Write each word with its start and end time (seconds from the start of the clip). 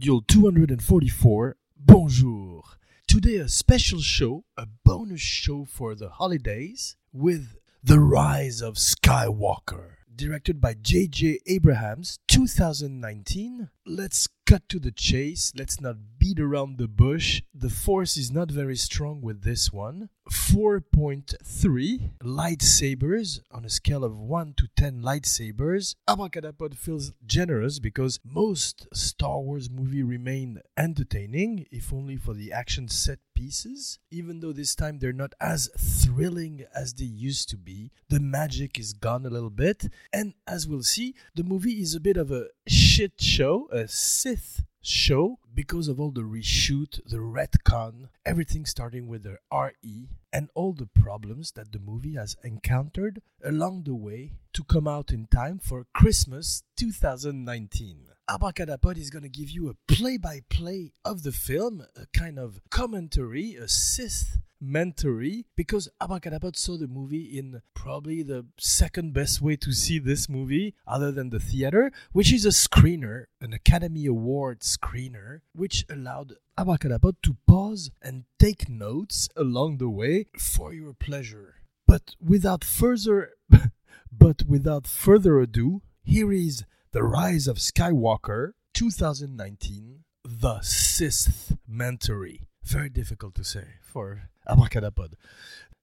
Module 0.00 0.26
244. 0.26 1.56
Bonjour. 1.76 2.62
Today 3.06 3.36
a 3.36 3.48
special 3.48 4.00
show, 4.00 4.44
a 4.56 4.66
bonus 4.82 5.20
show 5.20 5.66
for 5.66 5.94
the 5.94 6.08
holidays 6.08 6.96
with 7.12 7.56
The 7.84 8.00
Rise 8.00 8.62
of 8.62 8.76
Skywalker, 8.76 9.96
directed 10.14 10.58
by 10.58 10.74
J.J. 10.80 11.40
Abrams, 11.46 12.18
2019. 12.28 13.68
Let's 13.90 14.28
cut 14.46 14.68
to 14.68 14.78
the 14.78 14.92
chase. 14.92 15.52
Let's 15.56 15.80
not 15.80 15.96
beat 16.16 16.38
around 16.38 16.78
the 16.78 16.86
bush. 16.86 17.42
The 17.52 17.70
force 17.70 18.16
is 18.16 18.30
not 18.30 18.48
very 18.48 18.76
strong 18.76 19.20
with 19.20 19.42
this 19.42 19.72
one. 19.72 20.10
4.3 20.30 22.10
lightsabers 22.22 23.40
on 23.50 23.64
a 23.64 23.68
scale 23.68 24.04
of 24.04 24.16
1 24.16 24.54
to 24.58 24.68
10 24.76 25.02
lightsabers. 25.02 25.96
Abracadapod 26.08 26.76
feels 26.76 27.12
generous 27.26 27.80
because 27.80 28.20
most 28.24 28.86
Star 28.94 29.40
Wars 29.40 29.68
movie 29.68 30.04
remain 30.04 30.60
entertaining, 30.76 31.66
if 31.72 31.92
only 31.92 32.16
for 32.16 32.34
the 32.34 32.52
action 32.52 32.88
set 32.88 33.18
pieces. 33.34 33.98
Even 34.12 34.38
though 34.38 34.52
this 34.52 34.76
time 34.76 34.98
they're 34.98 35.12
not 35.12 35.32
as 35.40 35.68
thrilling 35.76 36.64
as 36.74 36.94
they 36.94 37.04
used 37.04 37.48
to 37.48 37.56
be, 37.56 37.90
the 38.08 38.20
magic 38.20 38.78
is 38.78 38.92
gone 38.92 39.26
a 39.26 39.30
little 39.30 39.50
bit. 39.50 39.88
And 40.12 40.34
as 40.46 40.68
we'll 40.68 40.82
see, 40.82 41.14
the 41.34 41.44
movie 41.44 41.80
is 41.80 41.94
a 41.94 42.00
bit 42.00 42.16
of 42.16 42.30
a 42.30 42.46
shit 42.90 43.20
show, 43.20 43.68
a 43.70 43.86
Sith 43.86 44.64
show 44.82 45.38
because 45.54 45.86
of 45.86 46.00
all 46.00 46.10
the 46.10 46.22
reshoot, 46.22 47.00
the 47.06 47.18
retcon, 47.18 48.08
everything 48.26 48.66
starting 48.66 49.06
with 49.06 49.22
the 49.22 49.36
RE, 49.52 50.08
and 50.32 50.48
all 50.56 50.72
the 50.72 50.88
problems 50.92 51.52
that 51.52 51.70
the 51.70 51.78
movie 51.78 52.14
has 52.14 52.36
encountered 52.42 53.22
along 53.44 53.84
the 53.84 53.94
way 53.94 54.32
to 54.52 54.64
come 54.64 54.88
out 54.88 55.12
in 55.12 55.28
time 55.28 55.60
for 55.60 55.86
Christmas 55.94 56.64
2019. 56.78 58.08
Abracadapod 58.28 58.98
is 58.98 59.10
going 59.10 59.22
to 59.22 59.28
give 59.28 59.50
you 59.50 59.68
a 59.68 59.92
play 59.92 60.16
by 60.16 60.40
play 60.50 60.92
of 61.04 61.22
the 61.22 61.32
film, 61.32 61.86
a 61.94 62.06
kind 62.12 62.40
of 62.40 62.60
commentary, 62.70 63.54
a 63.54 63.68
Sith 63.68 64.38
mentory, 64.62 65.44
because 65.56 65.88
oh 66.00 66.06
Abracadapod 66.06 66.56
saw 66.56 66.76
the 66.76 66.86
movie 66.86 67.38
in 67.38 67.62
probably 67.74 68.22
the 68.22 68.46
second 68.58 69.12
best 69.12 69.40
way 69.40 69.56
to 69.56 69.72
see 69.72 69.98
this 69.98 70.28
movie, 70.28 70.74
other 70.86 71.10
than 71.10 71.30
the 71.30 71.40
theater, 71.40 71.90
which 72.12 72.32
is 72.32 72.44
a 72.44 72.50
screener, 72.50 73.24
an 73.40 73.52
Academy 73.52 74.06
Award 74.06 74.60
screener, 74.60 75.40
which 75.54 75.84
allowed 75.90 76.34
oh 76.58 76.64
Abracadapod 76.64 77.16
to 77.22 77.36
pause 77.46 77.90
and 78.02 78.24
take 78.38 78.68
notes 78.68 79.28
along 79.36 79.78
the 79.78 79.88
way 79.88 80.26
for 80.38 80.72
your 80.72 80.92
pleasure. 80.92 81.56
But 81.86 82.14
without 82.20 82.64
further 82.64 83.30
but 84.12 84.44
without 84.46 84.86
further 84.86 85.40
ado, 85.40 85.82
here 86.02 86.32
is 86.32 86.64
The 86.92 87.02
Rise 87.02 87.46
of 87.46 87.56
Skywalker 87.58 88.52
2019, 88.74 90.04
The 90.24 90.60
Sixth 90.60 91.56
Mentory. 91.70 92.46
Very 92.62 92.88
difficult 92.88 93.34
to 93.36 93.44
say 93.44 93.64
for 93.80 94.30
Abracadapod. 94.50 95.14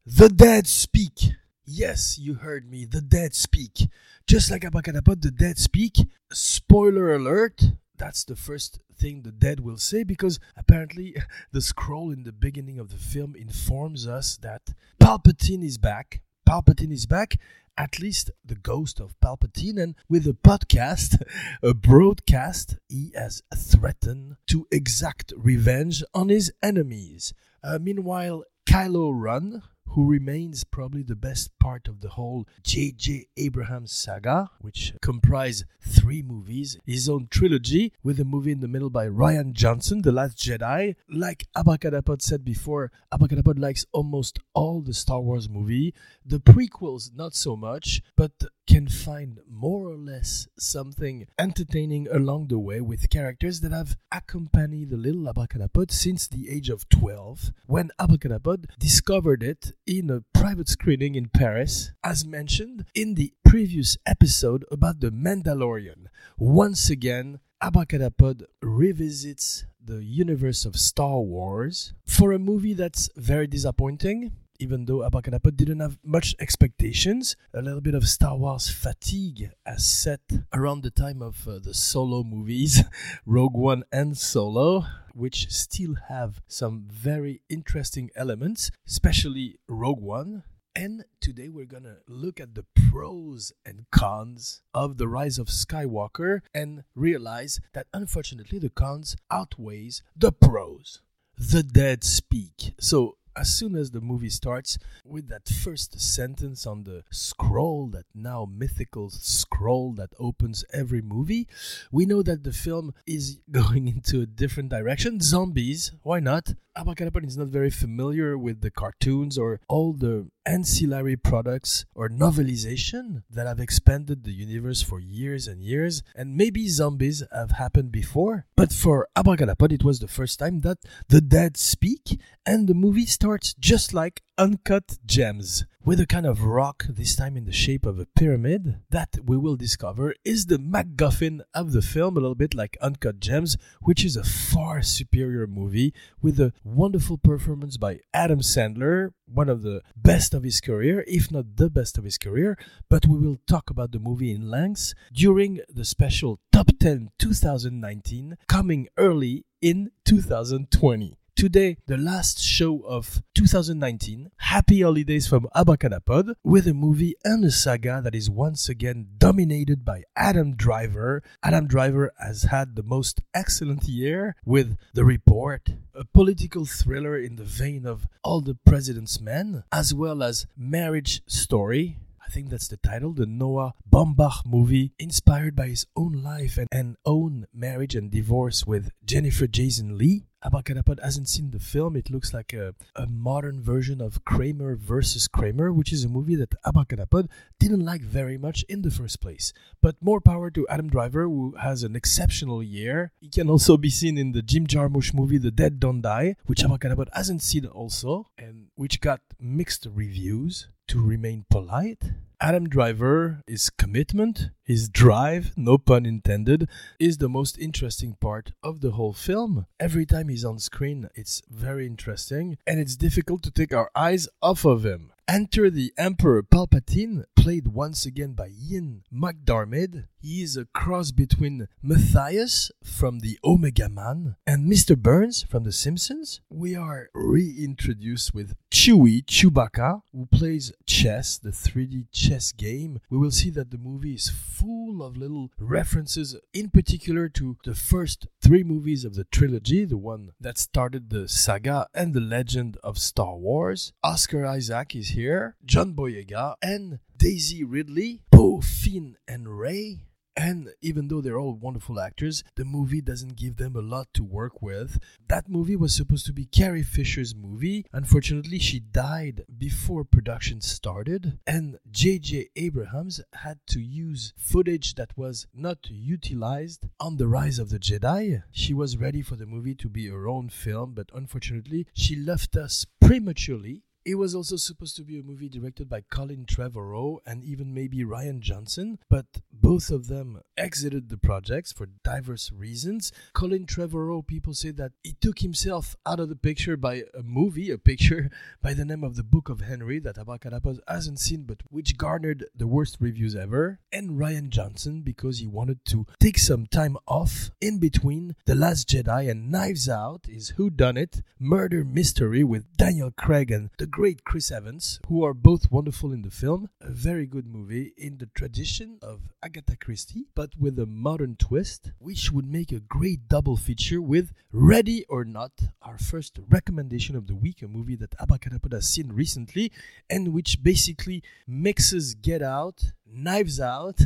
The 0.06 0.30
dead 0.30 0.68
speak. 0.68 1.32
Yes, 1.66 2.18
you 2.18 2.36
heard 2.36 2.70
me. 2.70 2.86
The 2.86 3.02
dead 3.02 3.34
speak. 3.34 3.90
Just 4.26 4.52
like 4.52 4.62
Abracadapod, 4.62 5.22
the 5.22 5.32
dead 5.32 5.58
speak. 5.58 5.98
Spoiler 6.32 7.14
alert. 7.14 7.61
That's 7.98 8.23
the 8.23 8.36
first 8.36 8.80
thing 8.95 9.22
the 9.22 9.32
dead 9.32 9.60
will 9.60 9.77
say 9.77 10.04
because 10.04 10.39
apparently 10.56 11.16
the 11.52 11.61
scroll 11.61 12.11
in 12.11 12.23
the 12.23 12.32
beginning 12.32 12.80
of 12.80 12.89
the 12.89 12.98
film 12.98 13.36
informs 13.36 14.08
us 14.08 14.38
that 14.38 14.73
Palpatine 15.02 15.64
is 15.64 15.77
back. 15.77 16.22
Palpatine 16.48 16.92
is 16.92 17.06
back 17.06 17.38
at 17.77 18.00
least 18.00 18.32
the 18.44 18.56
ghost 18.56 19.00
of 19.00 19.20
Palpatine, 19.20 19.82
and 19.82 19.95
with 20.10 20.26
a 20.26 20.33
podcast, 20.33 21.22
a 21.64 21.73
broadcast, 21.73 22.77
he 22.89 23.11
has 23.16 23.44
threatened 23.56 24.38
to 24.48 24.67
exact 24.72 25.32
revenge 25.38 26.04
on 26.14 26.30
his 26.30 26.52
enemies. 26.64 27.33
Uh, 27.64 27.77
meanwhile, 27.80 28.44
Kylo 28.67 29.14
Ren, 29.17 29.64
who 29.97 30.05
remains 30.05 30.63
probably 30.63 31.02
the 31.02 31.15
best 31.15 31.49
part 31.58 31.87
of 31.87 32.02
the 32.02 32.09
whole 32.09 32.45
J.J. 32.63 33.30
Abrams 33.35 33.91
saga, 33.91 34.52
which 34.61 34.93
comprise 35.02 35.65
three 35.81 36.21
movies, 36.21 36.77
his 36.85 37.09
own 37.09 37.27
trilogy, 37.31 37.91
with 38.03 38.19
a 38.19 38.23
movie 38.23 38.52
in 38.52 38.59
the 38.59 38.67
middle 38.67 38.91
by 38.91 39.08
Rian 39.08 39.53
Johnson, 39.53 40.03
The 40.03 40.11
Last 40.11 40.37
Jedi. 40.37 40.93
Like 41.09 41.47
Abracadapod 41.58 42.21
said 42.21 42.45
before, 42.45 42.91
Abracadapod 43.11 43.58
likes 43.58 43.87
almost 43.91 44.37
all 44.53 44.81
the 44.81 44.93
Star 44.93 45.19
Wars 45.19 45.49
movie. 45.49 45.95
The 46.23 46.41
prequels, 46.41 47.09
not 47.15 47.33
so 47.33 47.55
much, 47.55 48.03
but 48.15 48.33
can 48.67 48.87
find 48.87 49.39
more 49.49 49.87
or 49.87 49.95
less 49.95 50.47
something 50.59 51.25
entertaining 51.39 52.05
along 52.11 52.47
the 52.47 52.59
way 52.59 52.81
with 52.81 53.09
characters 53.09 53.61
that 53.61 53.71
have 53.71 53.95
accompanied 54.11 54.89
the 54.89 54.97
little 54.97 55.23
Abracadapod 55.33 55.89
since 55.89 56.27
the 56.27 56.49
age 56.49 56.69
of 56.69 56.87
12, 56.89 57.53
when 57.65 57.89
Abracadapod 57.99 58.65
discovered 58.77 59.41
it 59.41 59.71
in 59.87 60.09
a 60.09 60.21
private 60.37 60.67
screening 60.67 61.15
in 61.15 61.30
Paris, 61.30 61.92
as 62.03 62.25
mentioned 62.25 62.86
in 62.93 63.15
the 63.15 63.31
previous 63.45 63.98
episode 64.05 64.65
about 64.70 64.99
the 64.99 65.09
Mandalorian. 65.09 66.08
Once 66.37 66.89
again, 66.89 67.39
Abracadapod 67.64 68.43
revisits 68.61 69.65
the 69.81 70.03
universe 70.03 70.65
of 70.65 70.76
Star 70.76 71.21
Wars 71.21 71.93
for 72.05 72.33
a 72.33 72.39
movie 72.39 72.73
that's 72.73 73.09
very 73.15 73.47
disappointing 73.47 74.33
even 74.60 74.86
though 74.86 75.00
Abracadapod 75.00 75.56
didn't 75.56 75.80
have 75.80 75.98
much 76.04 76.36
expectations. 76.40 77.36
A 77.54 77.62
little 77.62 77.82
bit 77.82 77.95
of 77.95 78.08
Star 78.08 78.38
Wars 78.38 78.70
fatigue 78.70 79.52
as 79.66 79.86
set 79.86 80.22
around 80.54 80.84
the 80.84 80.92
time 80.92 81.22
of 81.22 81.48
uh, 81.48 81.60
the 81.60 81.73
solo 81.73 82.23
movies, 82.23 82.84
Rogue 83.26 83.56
One 83.56 83.84
and 83.92 84.18
Solo, 84.18 84.86
which 85.14 85.52
still 85.52 85.95
have 86.10 86.42
some 86.48 86.88
very 86.92 87.42
interesting 87.50 88.10
elements, 88.16 88.72
especially 88.88 89.60
Rogue 89.68 90.02
One. 90.02 90.44
And 90.76 91.06
today 91.20 91.50
we're 91.50 91.66
gonna 91.66 91.98
look 92.08 92.39
at 92.39 92.54
the 92.54 92.64
pros 92.92 93.52
and 93.66 93.86
cons 93.92 94.62
of 94.76 94.98
the 94.98 95.08
rise 95.08 95.39
of 95.39 95.48
Skywalker 95.48 96.42
and 96.54 96.84
realize 96.94 97.60
that 97.74 97.88
unfortunately 97.94 98.60
the 98.60 98.70
cons 98.70 99.16
outweighs 99.32 100.04
the 100.16 100.32
pros. 100.32 101.02
The 101.36 101.64
dead 101.64 102.04
speak. 102.04 102.76
So 102.80 103.18
as 103.37 103.53
soon 103.53 103.75
as 103.75 103.92
the 103.92 104.02
movie 104.02 104.30
starts 104.30 104.77
with 105.05 105.30
that 105.30 105.48
first 105.48 105.99
sentence 105.99 106.65
on 106.65 106.83
the 106.83 107.03
scroll, 107.11 107.87
that 107.87 108.05
now 108.14 108.48
mythical 108.49 109.09
scroll 109.09 109.93
that 109.93 110.09
opens 110.20 110.65
every 110.73 111.02
movie, 111.02 111.47
we 111.92 112.05
know 112.05 112.23
that 112.23 112.43
the 112.43 112.52
film 112.52 112.93
is 113.05 113.39
going 113.52 113.87
into 113.87 114.21
a 114.21 114.26
different 114.26 114.70
direction. 114.70 115.20
Zombies, 115.21 115.92
why 116.03 116.20
not? 116.20 116.53
Abracadapod 116.77 117.26
is 117.26 117.38
not 117.38 117.48
very 117.48 117.71
familiar 117.71 118.38
with 118.38 118.61
the 118.61 118.70
cartoons 118.70 119.36
or 119.36 119.60
all 119.67 119.93
the 119.93 120.30
ancillary 120.45 121.15
products 121.15 121.86
or 121.95 122.08
novelization 122.08 123.23
that 123.32 123.48
have 123.48 123.60
expanded 123.60 124.23
the 124.23 124.32
universe 124.32 124.83
for 124.83 124.99
years 124.99 125.48
and 125.48 125.64
years. 125.64 126.04
And 126.15 126.38
maybe 126.38 126.67
zombies 126.67 127.23
have 127.33 127.52
happened 127.52 127.92
before, 127.92 128.45
but 128.56 128.71
for 128.71 129.07
Abracadapod, 129.18 129.71
it 129.71 129.83
was 129.83 130.00
the 130.00 130.07
first 130.07 130.38
time 130.38 130.60
that 130.60 130.77
the 131.10 131.19
dead 131.19 131.57
speak, 131.57 132.21
and 132.45 132.68
the 132.68 132.75
movie 132.75 133.07
starts 133.07 133.56
just 133.56 133.92
like 133.92 134.21
Uncut 134.39 135.00
Gems, 135.03 135.65
with 135.83 136.00
a 136.00 136.06
kind 136.06 136.27
of 136.27 136.44
rock, 136.44 136.85
this 136.88 137.15
time 137.15 137.35
in 137.35 137.45
the 137.45 137.51
shape 137.51 137.88
of 137.88 137.97
a 137.97 138.06
pyramid, 138.06 138.77
that 138.91 139.17
we 139.25 139.35
will 139.35 139.56
discover 139.56 140.13
is 140.23 140.45
the 140.45 140.59
MacGuffin 140.59 141.41
of 141.56 141.71
the 141.71 141.81
film, 141.81 142.15
a 142.15 142.19
little 142.19 142.35
bit 142.35 142.53
like 142.53 142.77
Uncut 142.79 143.19
Gems, 143.19 143.57
which 143.81 144.06
is 144.06 144.15
a 144.15 144.23
far 144.23 144.83
superior 144.83 145.47
movie 145.47 145.91
with 146.21 146.39
a 146.39 146.53
wonderful 146.63 147.17
performance 147.17 147.77
by 147.77 148.00
Adam 148.13 148.41
Sandler, 148.41 149.09
one 149.25 149.50
of 149.50 149.63
the 149.63 149.81
best 149.95 150.35
of 150.35 150.44
his 150.44 150.62
career, 150.62 151.03
if 151.07 151.31
not 151.31 151.56
the 151.56 151.71
best 151.71 151.97
of 151.97 152.03
his 152.03 152.19
career. 152.19 152.59
But 152.89 153.07
we 153.07 153.17
will 153.17 153.39
talk 153.47 153.71
about 153.71 153.91
the 153.91 154.00
movie 154.00 154.31
in 154.31 154.51
length 154.51 154.94
during 155.12 155.62
the 155.67 155.83
special 155.83 156.39
Top 156.51 156.69
10 156.79 157.09
2019 157.17 158.38
coming 158.47 158.88
early 158.97 159.45
in 159.63 159.89
2020. 160.06 161.16
Today, 161.38 161.78
the 161.86 161.98
last 161.98 162.39
show 162.39 162.80
of 162.80 163.22
2019. 163.36 164.31
Happy 164.38 164.81
holidays 164.81 165.28
from 165.28 165.48
Abracadapod 165.56 166.34
with 166.44 166.66
a 166.66 166.74
movie 166.74 167.13
and 167.24 167.45
a 167.45 167.51
saga 167.51 168.01
that 168.04 168.16
is 168.16 168.28
once 168.28 168.69
again 168.69 169.10
dominated 169.19 169.86
by 169.86 170.01
Adam 170.16 170.56
Driver. 170.56 171.22
Adam 171.44 171.68
Driver 171.68 172.12
has 172.19 172.50
had 172.50 172.75
the 172.75 172.81
most 172.81 173.22
excellent 173.36 173.84
year 173.84 174.36
with 174.48 174.78
The 174.95 175.06
Report, 175.06 175.69
a 175.94 176.06
political 176.06 176.66
thriller 176.66 177.16
in 177.19 177.36
the 177.36 177.44
vein 177.44 177.86
of 177.86 178.07
All 178.24 178.42
the 178.42 178.57
President's 178.66 179.22
Men, 179.22 179.63
as 179.72 179.94
well 179.94 180.24
as 180.24 180.48
Marriage 180.57 181.22
Story. 181.28 182.00
I 182.28 182.30
think 182.30 182.50
that's 182.50 182.68
the 182.68 182.78
title, 182.78 183.13
the 183.13 183.25
Noah 183.25 183.74
Baumbach 183.89 184.45
movie, 184.45 184.92
inspired 185.00 185.56
by 185.56 185.68
his 185.68 185.86
own 185.95 186.24
life 186.24 186.57
and, 186.57 186.68
and 186.74 186.98
own 187.06 187.45
marriage 187.54 187.95
and 187.95 188.12
divorce 188.12 188.66
with 188.66 188.89
Jennifer 189.06 189.48
Jason 189.48 189.98
Leigh. 189.98 190.25
Abracadapod 190.45 191.01
hasn't 191.01 191.28
seen 191.28 191.50
the 191.50 191.60
film. 191.60 191.95
It 191.95 192.12
looks 192.12 192.34
like 192.34 192.54
a, 192.54 192.75
a 192.95 193.07
modern 193.07 193.62
version 193.62 194.00
of 194.01 194.24
Kramer 194.24 194.75
versus 194.75 195.28
Kramer, 195.28 195.74
which 195.74 195.92
is 195.92 196.04
a 196.04 196.10
movie 196.10 196.36
that 196.36 196.54
Abracadapod 196.63 197.28
didn't 197.60 197.84
like 197.84 198.01
very 198.01 198.38
much 198.38 198.63
in 198.69 198.84
the 198.84 198.92
first 198.92 199.19
place. 199.19 199.51
But 199.81 199.95
more 200.00 200.22
power 200.22 200.51
to 200.51 200.68
Adam 200.68 200.89
Driver, 200.89 201.24
who 201.24 201.56
has 201.60 201.81
an 201.81 201.95
exceptional 201.95 202.62
year. 202.62 203.12
He 203.19 203.30
can 203.30 203.50
also 203.50 203.78
be 203.78 203.89
seen 203.89 204.18
in 204.18 204.31
the 204.31 204.44
Jim 204.44 204.68
Jarmusch 204.68 205.13
movie 205.13 205.39
The 205.39 205.51
Dead 205.51 205.80
Don't 205.80 206.01
Die, 206.01 206.36
which 206.45 206.62
Abracadapod 206.62 207.07
hasn't 207.13 207.42
seen 207.42 207.66
also, 207.66 208.28
and 208.38 208.68
which 208.75 209.01
got 209.01 209.22
mixed 209.39 209.88
reviews. 209.92 210.68
To 210.92 211.01
remain 211.01 211.44
polite, 211.50 212.01
Adam 212.39 212.69
Driver, 212.69 213.42
his 213.48 213.72
commitment, 213.72 214.51
his 214.63 214.89
drive, 214.89 215.54
no 215.56 215.80
pun 215.80 216.06
intended, 216.06 216.69
is 217.00 217.18
the 217.18 217.28
most 217.28 217.57
interesting 217.57 218.13
part 218.13 218.51
of 218.62 218.81
the 218.81 218.92
whole 218.92 219.13
film. 219.13 219.66
Every 219.80 220.06
time 220.06 220.30
he's 220.30 220.45
on 220.45 220.60
screen, 220.60 221.10
it's 221.16 221.42
very 221.50 221.88
interesting, 221.88 222.60
and 222.68 222.80
it's 222.80 222.95
difficult 222.95 223.42
to 223.42 223.51
take 223.51 223.74
our 223.74 223.89
eyes 223.95 224.30
off 224.39 224.66
of 224.66 224.86
him. 224.86 225.12
Enter 225.28 225.72
the 225.72 225.92
Emperor 225.98 226.44
Palpatine, 226.44 227.24
played 227.36 227.69
once 227.69 228.06
again 228.06 228.34
by 228.34 228.50
Ian 228.69 229.04
McDiarmid. 229.12 230.06
He 230.19 230.41
is 230.41 230.57
a 230.57 230.65
cross 230.65 231.11
between 231.11 231.67
Matthias 231.81 232.71
from 232.83 233.19
the 233.19 233.37
Omega 233.43 233.87
Man 233.87 234.35
and 234.47 234.69
Mr. 234.69 234.97
Burns 234.97 235.43
from 235.43 235.63
The 235.63 235.71
Simpsons. 235.71 236.41
We 236.49 236.75
are 236.75 237.09
reintroduced 237.13 238.33
with 238.33 238.55
Chewie 238.71 239.23
Chewbacca, 239.25 240.01
who 240.11 240.25
plays 240.25 240.73
chess, 240.87 241.37
the 241.37 241.51
3D 241.51 242.07
chess 242.11 242.51
game. 242.51 242.99
We 243.11 243.19
will 243.19 243.29
see 243.29 243.51
that 243.51 243.69
the 243.69 243.77
movie 243.77 244.15
is 244.15 244.29
full 244.29 245.03
of 245.03 245.17
little 245.17 245.51
references, 245.59 246.35
in 246.51 246.71
particular 246.71 247.29
to 247.29 247.57
the 247.63 247.75
first 247.75 248.27
three 248.41 248.63
movies 248.63 249.05
of 249.05 249.13
the 249.13 249.25
trilogy, 249.25 249.85
the 249.85 249.97
one 249.97 250.31
that 250.39 250.57
started 250.57 251.11
the 251.11 251.27
saga 251.27 251.87
and 251.93 252.15
the 252.15 252.21
legend 252.21 252.77
of 252.83 252.97
Star 252.97 253.35
Wars. 253.37 253.93
Oscar 254.03 254.47
Isaac 254.47 254.95
is 254.95 255.09
here, 255.09 255.57
John 255.63 255.93
Boyega, 255.93 256.55
and 256.61 256.99
Daisy 257.17 257.63
Ridley, 257.63 258.21
Poe, 258.31 258.61
Finn, 258.61 259.17
and 259.27 259.47
Rey. 259.57 260.01
And 260.35 260.69
even 260.83 261.07
though 261.07 261.19
they're 261.19 261.39
all 261.39 261.55
wonderful 261.55 261.99
actors, 261.99 262.43
the 262.55 262.63
movie 262.63 263.01
doesn't 263.01 263.37
give 263.37 263.57
them 263.57 263.75
a 263.75 263.81
lot 263.81 264.13
to 264.13 264.23
work 264.23 264.61
with. 264.61 264.99
That 265.27 265.49
movie 265.49 265.75
was 265.75 265.95
supposed 265.95 266.27
to 266.27 266.31
be 266.33 266.45
Carrie 266.45 266.83
Fisher's 266.83 267.33
movie. 267.33 267.87
Unfortunately, 267.91 268.59
she 268.59 268.79
died 268.79 269.45
before 269.57 270.03
production 270.03 270.61
started, 270.61 271.39
and 271.47 271.79
J.J. 271.89 272.49
Abrams 272.55 273.19
had 273.33 273.57
to 273.69 273.79
use 273.79 274.33
footage 274.37 274.93
that 274.93 275.17
was 275.17 275.47
not 275.55 275.89
utilized 275.89 276.85
on 276.99 277.17
The 277.17 277.27
Rise 277.27 277.57
of 277.57 277.71
the 277.71 277.79
Jedi. 277.79 278.43
She 278.51 278.75
was 278.75 278.95
ready 278.95 279.23
for 279.23 279.37
the 279.37 279.47
movie 279.47 279.75
to 279.75 279.89
be 279.89 280.07
her 280.07 280.27
own 280.27 280.49
film, 280.49 280.93
but 280.93 281.09
unfortunately, 281.15 281.87
she 281.95 282.15
left 282.15 282.55
us 282.55 282.85
prematurely 283.01 283.81
it 284.07 284.15
was 284.15 284.33
also 284.33 284.56
supposed 284.56 284.95
to 284.95 285.04
be 285.04 285.19
a 285.19 285.24
movie 285.24 285.50
directed 285.50 285.89
by 285.89 286.00
Colin 286.09 286.45
Trevorrow 286.45 287.18
and 287.25 287.44
even 287.44 287.74
maybe 287.74 288.06
Rian 288.06 288.39
Johnson, 288.39 289.00
but 289.09 289.25
both 289.62 289.89
of 289.89 290.07
them 290.07 290.42
exited 290.57 291.09
the 291.09 291.18
projects 291.18 291.71
for 291.71 291.88
diverse 292.04 292.51
reasons. 292.51 293.12
Colin 293.33 293.65
Trevorrow, 293.65 294.25
people 294.25 294.54
say 294.54 294.71
that 294.71 294.94
he 295.04 295.13
took 295.13 295.39
himself 295.39 295.95
out 296.06 296.19
of 296.19 296.30
the 296.30 296.36
picture 296.36 296.77
by 296.77 297.04
a 297.18 297.24
movie, 297.24 297.71
a 297.71 297.77
picture 297.77 298.30
by 298.62 298.74
the 298.74 298.86
name 298.86 299.04
of 299.04 299.15
The 299.15 299.24
Book 299.24 299.50
of 299.50 299.62
Henry 299.62 300.00
that 300.00 300.18
Abracadapod 300.18 300.80
hasn't 300.88 301.19
seen, 301.19 301.44
but 301.44 301.62
which 301.69 301.98
garnered 301.98 302.45
the 302.56 302.68
worst 302.68 302.98
reviews 303.00 303.36
ever. 303.36 303.80
And 303.92 304.12
Rian 304.12 304.50
Johnson, 304.50 305.01
because 305.01 305.39
he 305.39 305.48
wanted 305.48 305.86
to 305.86 306.06
take 306.19 306.38
some 306.38 306.68
time 306.68 306.98
off 307.07 307.51
in 307.62 307.80
between 307.80 308.36
The 308.45 308.56
Last 308.56 308.89
Jedi 308.89 309.30
and 309.30 309.51
Knives 309.51 309.89
Out, 309.89 310.25
is 310.27 310.50
Who 310.57 310.69
Done 310.69 310.98
It, 310.98 311.21
murder 311.39 311.83
mystery 311.83 312.44
with 312.44 312.77
Daniel 312.77 313.12
Craig 313.12 313.51
and 313.51 313.69
the 313.77 313.88
great 313.88 314.24
Chris 314.24 314.51
Evans, 314.51 315.00
who 315.07 315.24
are 315.24 315.33
both 315.33 315.71
wonderful 315.71 316.12
in 316.12 316.21
the 316.21 316.31
film. 316.31 316.69
A 316.81 316.89
very 316.89 317.25
good 317.25 317.48
movie 317.48 317.94
in 317.98 318.18
the 318.18 318.27
tradition 318.36 319.00
of 319.01 319.21
Agatha 319.47 319.77
Christie, 319.77 320.25
but 320.35 320.57
with 320.59 320.77
a 320.77 320.85
modern 320.85 321.38
twist, 321.38 321.94
which 321.99 322.33
would 322.33 322.45
make 322.45 322.73
a 322.73 322.81
great 322.81 323.29
double 323.29 323.55
feature 323.55 324.01
with 324.01 324.33
Ready 324.51 325.05
or 325.07 325.23
Not, 325.23 325.53
our 325.81 325.97
first 325.97 326.38
recommendation 326.49 327.15
of 327.15 327.27
the 327.27 327.35
week, 327.35 327.61
a 327.61 327.67
movie 327.69 327.95
that 327.95 328.11
Abracadapod 328.17 328.73
has 328.73 328.89
seen 328.89 329.13
recently, 329.13 329.71
and 330.09 330.33
which 330.33 330.61
basically 330.61 331.23
mixes 331.47 332.13
Get 332.13 332.41
Out, 332.41 332.91
Knives 333.09 333.61
Out. 333.61 334.01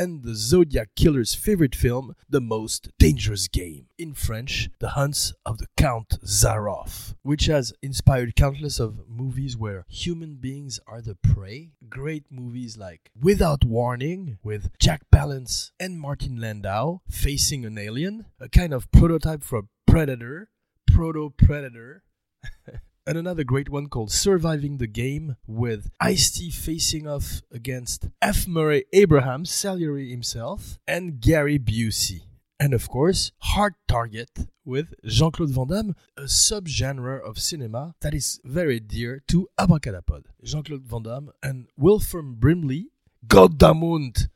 And 0.00 0.22
the 0.22 0.34
Zodiac 0.34 0.88
Killer's 0.96 1.34
favorite 1.34 1.74
film, 1.74 2.14
The 2.26 2.40
Most 2.40 2.88
Dangerous 2.98 3.48
Game. 3.48 3.88
In 3.98 4.14
French, 4.14 4.70
The 4.78 4.90
Hunts 4.90 5.34
of 5.44 5.58
the 5.58 5.66
Count 5.76 6.18
Zaroff, 6.24 7.14
which 7.20 7.44
has 7.46 7.74
inspired 7.82 8.34
countless 8.34 8.80
of 8.80 9.06
movies 9.06 9.58
where 9.58 9.84
human 9.90 10.36
beings 10.36 10.80
are 10.86 11.02
the 11.02 11.16
prey. 11.16 11.72
Great 11.90 12.24
movies 12.30 12.78
like 12.78 13.10
Without 13.20 13.62
Warning 13.62 14.38
with 14.42 14.70
Jack 14.78 15.02
Palance 15.14 15.70
and 15.78 16.00
Martin 16.00 16.40
Landau 16.40 17.02
facing 17.10 17.66
an 17.66 17.76
alien, 17.76 18.24
a 18.40 18.48
kind 18.48 18.72
of 18.72 18.90
prototype 18.92 19.44
for 19.44 19.64
Predator, 19.86 20.48
Proto 20.86 21.28
Predator. 21.36 22.04
and 23.10 23.18
another 23.18 23.42
great 23.42 23.68
one 23.68 23.88
called 23.88 24.12
Surviving 24.12 24.76
the 24.76 24.86
Game 24.86 25.34
with 25.44 25.90
Ice 25.98 26.30
T 26.30 26.48
facing 26.48 27.08
off 27.08 27.42
against 27.50 28.06
F. 28.22 28.46
Murray 28.46 28.84
Abraham, 28.92 29.44
Salieri 29.44 30.12
himself, 30.12 30.78
and 30.86 31.20
Gary 31.20 31.58
Busey. 31.58 32.20
And 32.60 32.72
of 32.72 32.88
course, 32.88 33.32
Hard 33.38 33.74
Target 33.88 34.46
with 34.64 34.94
Jean 35.04 35.32
Claude 35.32 35.50
Van 35.50 35.66
Damme, 35.66 35.96
a 36.16 36.28
subgenre 36.28 37.20
of 37.20 37.40
cinema 37.40 37.96
that 38.00 38.14
is 38.14 38.38
very 38.44 38.78
dear 38.78 39.24
to 39.26 39.48
Abracadapod. 39.58 40.26
Jean 40.44 40.62
Claude 40.62 40.86
Van 40.86 41.02
Damme 41.02 41.32
and 41.42 41.66
Wilford 41.76 42.38
Brimley, 42.38 42.90
Goddammit! 43.26 44.28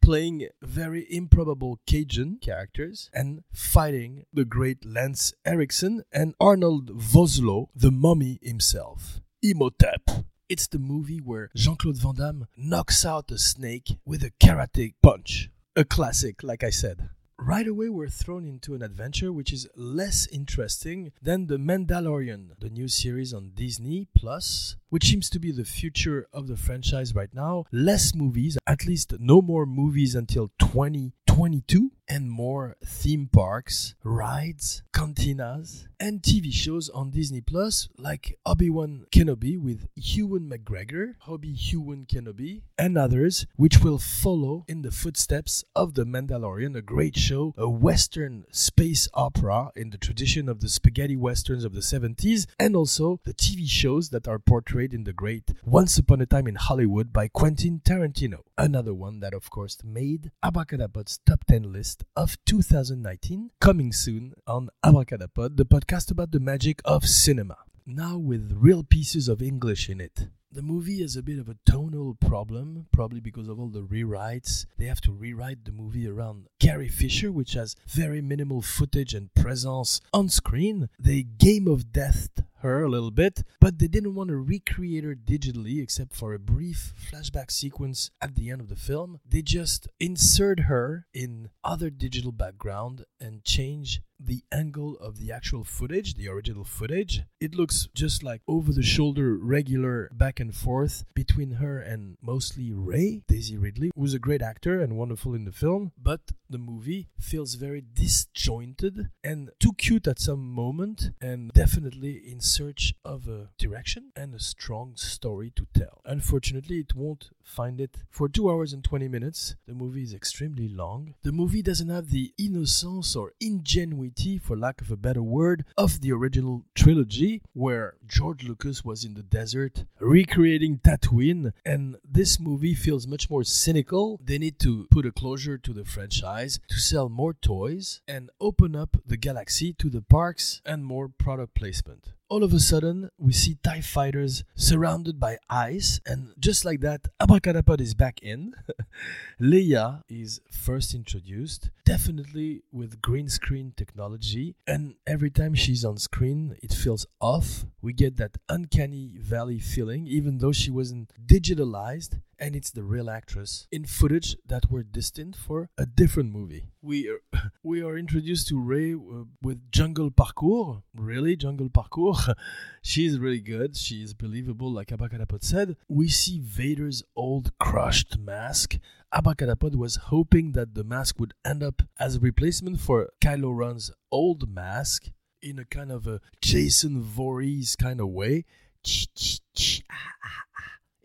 Playing 0.00 0.48
very 0.62 1.06
improbable 1.10 1.78
Cajun 1.86 2.38
characters 2.40 3.10
and 3.12 3.42
fighting 3.52 4.24
the 4.32 4.44
great 4.44 4.84
Lance 4.84 5.32
Henriksen 5.44 6.02
and 6.12 6.34
Arnold 6.40 6.90
Vosloo, 6.98 7.66
the 7.74 7.90
mummy 7.90 8.38
himself. 8.42 9.20
Imhotep. 9.42 10.02
It's 10.48 10.66
the 10.66 10.78
movie 10.78 11.20
where 11.20 11.50
Jean 11.54 11.76
Claude 11.76 11.98
Van 11.98 12.14
Damme 12.14 12.46
knocks 12.56 13.04
out 13.04 13.30
a 13.30 13.38
snake 13.38 13.98
with 14.06 14.22
a 14.22 14.30
karate 14.42 14.94
punch. 15.02 15.50
A 15.76 15.84
classic, 15.84 16.42
like 16.42 16.64
I 16.64 16.70
said 16.70 17.10
right 17.38 17.68
away 17.68 17.88
we're 17.88 18.08
thrown 18.08 18.44
into 18.44 18.74
an 18.74 18.82
adventure 18.82 19.32
which 19.32 19.52
is 19.52 19.68
less 19.76 20.26
interesting 20.32 21.12
than 21.22 21.46
The 21.46 21.56
Mandalorian, 21.56 22.58
the 22.58 22.68
new 22.68 22.88
series 22.88 23.32
on 23.32 23.52
Disney 23.54 24.08
Plus, 24.16 24.76
which 24.88 25.06
seems 25.06 25.30
to 25.30 25.38
be 25.38 25.52
the 25.52 25.64
future 25.64 26.26
of 26.32 26.48
the 26.48 26.56
franchise 26.56 27.14
right 27.14 27.32
now. 27.32 27.64
Less 27.70 28.14
movies, 28.14 28.58
at 28.66 28.86
least 28.86 29.14
no 29.20 29.40
more 29.40 29.66
movies 29.66 30.14
until 30.14 30.50
2022 30.58 31.92
and 32.08 32.30
more 32.30 32.76
theme 32.84 33.28
parks, 33.30 33.94
rides, 34.02 34.82
cantinas, 34.92 35.86
and 36.00 36.22
TV 36.22 36.52
shows 36.52 36.88
on 36.88 37.10
Disney 37.10 37.40
Plus 37.40 37.88
like 37.98 38.38
Obi-Wan 38.46 39.04
Kenobi 39.12 39.58
with 39.60 39.88
Ewan 39.94 40.48
McGregor, 40.48 41.14
Hobby 41.20 41.48
Ewan 41.48 42.06
Kenobi, 42.06 42.62
and 42.78 42.96
others, 42.96 43.46
which 43.56 43.82
will 43.82 43.98
follow 43.98 44.64
in 44.68 44.82
the 44.82 44.90
footsteps 44.90 45.64
of 45.74 45.94
The 45.94 46.04
Mandalorian, 46.04 46.76
a 46.76 46.82
great 46.82 47.16
show, 47.16 47.52
a 47.56 47.68
Western 47.68 48.44
space 48.52 49.08
opera 49.12 49.70
in 49.76 49.90
the 49.90 49.98
tradition 49.98 50.48
of 50.48 50.60
the 50.60 50.68
spaghetti 50.68 51.16
westerns 51.16 51.64
of 51.64 51.74
the 51.74 51.80
70s, 51.80 52.46
and 52.58 52.74
also 52.74 53.20
the 53.24 53.34
TV 53.34 53.68
shows 53.68 54.10
that 54.10 54.28
are 54.28 54.38
portrayed 54.38 54.94
in 54.94 55.04
the 55.04 55.12
great 55.12 55.52
Once 55.64 55.98
Upon 55.98 56.20
a 56.20 56.26
Time 56.26 56.46
in 56.46 56.54
Hollywood 56.54 57.12
by 57.12 57.28
Quentin 57.28 57.80
Tarantino. 57.84 58.40
Another 58.56 58.94
one 58.94 59.20
that, 59.20 59.34
of 59.34 59.50
course, 59.50 59.78
made 59.84 60.30
Abracadapod's 60.44 61.18
top 61.26 61.44
10 61.44 61.72
list 61.72 61.97
of 62.16 62.36
2019, 62.44 63.50
coming 63.60 63.92
soon 63.92 64.34
on 64.46 64.68
Abracadapod, 64.84 65.56
the 65.56 65.64
podcast 65.64 66.10
about 66.10 66.32
the 66.32 66.40
magic 66.40 66.80
of 66.84 67.04
cinema. 67.04 67.56
Now 67.86 68.18
with 68.18 68.52
real 68.56 68.82
pieces 68.82 69.28
of 69.28 69.40
English 69.40 69.88
in 69.88 70.00
it. 70.00 70.28
The 70.50 70.62
movie 70.62 71.02
has 71.02 71.14
a 71.14 71.22
bit 71.22 71.38
of 71.38 71.48
a 71.50 71.56
tonal 71.66 72.14
problem, 72.14 72.86
probably 72.90 73.20
because 73.20 73.48
of 73.48 73.60
all 73.60 73.68
the 73.68 73.82
rewrites. 73.82 74.64
They 74.78 74.86
have 74.86 75.00
to 75.02 75.12
rewrite 75.12 75.66
the 75.66 75.72
movie 75.72 76.08
around 76.08 76.46
Carrie 76.58 76.88
Fisher, 76.88 77.30
which 77.30 77.52
has 77.52 77.76
very 77.86 78.22
minimal 78.22 78.62
footage 78.62 79.12
and 79.12 79.32
presence 79.34 80.00
on 80.12 80.30
screen. 80.30 80.88
They 80.98 81.22
game 81.22 81.68
of 81.68 81.92
death 81.92 82.30
her 82.60 82.82
a 82.82 82.88
little 82.88 83.10
bit, 83.10 83.44
but 83.60 83.78
they 83.78 83.88
didn't 83.88 84.14
want 84.14 84.30
to 84.30 84.36
recreate 84.36 85.04
her 85.04 85.14
digitally 85.14 85.82
except 85.82 86.14
for 86.14 86.34
a 86.34 86.38
brief 86.38 86.92
flashback 87.10 87.50
sequence 87.50 88.10
at 88.20 88.34
the 88.34 88.50
end 88.50 88.60
of 88.60 88.68
the 88.68 88.76
film. 88.76 89.20
They 89.28 89.42
just 89.42 89.88
insert 90.00 90.60
her 90.60 91.06
in 91.12 91.50
other 91.64 91.90
digital 91.90 92.32
background 92.32 93.04
and 93.20 93.44
change 93.44 94.00
the 94.20 94.42
angle 94.50 94.96
of 94.98 95.18
the 95.18 95.30
actual 95.30 95.64
footage, 95.64 96.14
the 96.14 96.28
original 96.28 96.64
footage. 96.64 97.22
It 97.40 97.54
looks 97.54 97.88
just 97.94 98.22
like 98.22 98.42
over 98.48 98.72
the 98.72 98.82
shoulder 98.82 99.36
regular 99.36 100.10
back 100.12 100.40
and 100.40 100.54
forth 100.54 101.04
between 101.14 101.52
her 101.52 101.78
and 101.78 102.16
mostly 102.20 102.72
Rey, 102.72 103.22
Daisy 103.28 103.56
Ridley, 103.56 103.90
who's 103.94 104.14
a 104.14 104.18
great 104.18 104.42
actor 104.42 104.80
and 104.80 104.96
wonderful 104.96 105.34
in 105.34 105.44
the 105.44 105.52
film, 105.52 105.92
but 105.96 106.32
the 106.50 106.58
movie 106.58 107.08
feels 107.20 107.54
very 107.54 107.82
disjointed 107.94 109.10
and 109.22 109.50
too 109.60 109.72
cute 109.74 110.08
at 110.08 110.18
some 110.18 110.52
moment 110.52 111.10
and 111.20 111.52
definitely 111.52 112.16
in 112.16 112.40
search 112.48 112.94
of 113.04 113.28
a 113.28 113.50
direction 113.58 114.10
and 114.16 114.34
a 114.34 114.40
strong 114.40 114.96
story 114.96 115.52
to 115.56 115.66
tell. 115.74 116.00
Unfortunately, 116.04 116.78
it 116.78 116.94
won't 116.94 117.30
find 117.48 117.80
it 117.80 117.98
for 118.10 118.28
2 118.28 118.50
hours 118.50 118.72
and 118.72 118.84
20 118.84 119.08
minutes. 119.08 119.56
The 119.66 119.74
movie 119.74 120.02
is 120.02 120.14
extremely 120.14 120.68
long. 120.68 121.14
The 121.22 121.32
movie 121.32 121.62
doesn't 121.62 121.88
have 121.88 122.10
the 122.10 122.32
innocence 122.38 123.16
or 123.16 123.32
ingenuity, 123.40 124.38
for 124.38 124.56
lack 124.56 124.80
of 124.80 124.90
a 124.90 124.96
better 124.96 125.22
word, 125.22 125.64
of 125.76 126.00
the 126.00 126.12
original 126.12 126.64
trilogy, 126.74 127.42
where 127.52 127.94
George 128.06 128.44
Lucas 128.44 128.84
was 128.84 129.04
in 129.04 129.14
the 129.14 129.22
desert 129.22 129.84
recreating 129.98 130.78
Tatooine, 130.78 131.52
and 131.64 131.96
this 132.04 132.38
movie 132.38 132.74
feels 132.74 133.06
much 133.06 133.30
more 133.30 133.44
cynical. 133.44 134.20
They 134.22 134.38
need 134.38 134.58
to 134.60 134.86
put 134.90 135.06
a 135.06 135.12
closure 135.12 135.58
to 135.58 135.72
the 135.72 135.84
franchise 135.84 136.60
to 136.68 136.78
sell 136.78 137.08
more 137.08 137.34
toys 137.34 138.00
and 138.06 138.30
open 138.40 138.76
up 138.76 138.96
the 139.06 139.16
galaxy 139.16 139.72
to 139.74 139.88
the 139.88 140.02
parks 140.02 140.60
and 140.64 140.84
more 140.84 141.08
product 141.08 141.54
placement 141.54 142.12
all 142.30 142.44
of 142.44 142.52
a 142.52 142.60
sudden 142.60 143.10
we 143.18 143.32
see 143.32 143.56
TIE 143.62 143.80
fighters 143.80 144.44
surrounded 144.54 145.18
by 145.18 145.38
ice, 145.48 146.00
and 146.04 146.34
just 146.38 146.64
like 146.64 146.80
that, 146.80 147.08
Abracadapod 147.38 147.80
is 147.80 147.94
back 147.94 148.20
in. 148.20 148.52
Leia 149.40 150.02
is 150.08 150.40
first 150.50 150.92
introduced, 150.92 151.70
definitely 151.84 152.62
with 152.72 153.00
green 153.00 153.28
screen 153.28 153.72
technology, 153.76 154.56
and 154.66 154.96
every 155.06 155.30
time 155.30 155.54
she's 155.54 155.84
on 155.84 155.98
screen, 155.98 156.56
it 156.62 156.72
feels 156.72 157.06
off. 157.20 157.64
We 157.80 157.92
get 157.92 158.16
that 158.16 158.38
uncanny 158.48 159.14
valley 159.20 159.60
feeling, 159.60 160.08
even 160.08 160.38
though 160.38 160.50
she 160.50 160.72
wasn't 160.72 161.12
digitalized 161.24 162.20
and 162.38 162.54
it's 162.54 162.70
the 162.70 162.84
real 162.84 163.10
actress 163.10 163.66
in 163.72 163.84
footage 163.84 164.36
that 164.46 164.70
were 164.70 164.82
destined 164.82 165.36
for 165.36 165.68
a 165.76 165.86
different 165.86 166.32
movie. 166.32 166.66
We 166.80 167.08
are, 167.08 167.20
we 167.62 167.82
are 167.82 167.96
introduced 167.98 168.48
to 168.48 168.60
Rey 168.60 168.94
uh, 168.94 169.24
with 169.42 169.70
Jungle 169.72 170.10
Parkour. 170.10 170.82
Really, 170.94 171.36
Jungle 171.36 171.68
Parkour? 171.68 172.34
She's 172.82 173.18
really 173.18 173.40
good. 173.40 173.76
She 173.76 174.02
is 174.02 174.14
believable, 174.14 174.70
like 174.70 174.88
Abracadapod 174.88 175.42
said. 175.42 175.76
We 175.88 176.08
see 176.08 176.38
Vader's 176.38 177.02
old 177.16 177.50
crushed 177.58 178.18
mask. 178.18 178.78
Abracadapod 179.12 179.74
was 179.74 179.96
hoping 179.96 180.52
that 180.52 180.74
the 180.74 180.84
mask 180.84 181.18
would 181.18 181.34
end 181.44 181.62
up 181.62 181.82
as 181.98 182.16
a 182.16 182.20
replacement 182.20 182.80
for 182.80 183.08
Kylo 183.22 183.56
Ren's 183.56 183.90
old 184.12 184.48
mask 184.48 185.08
in 185.40 185.58
a 185.58 185.64
kind 185.64 185.90
of 185.90 186.06
a 186.06 186.20
Jason 186.40 187.00
Voorhees 187.00 187.76
kind 187.76 188.00
of 188.00 188.08
way 188.08 188.44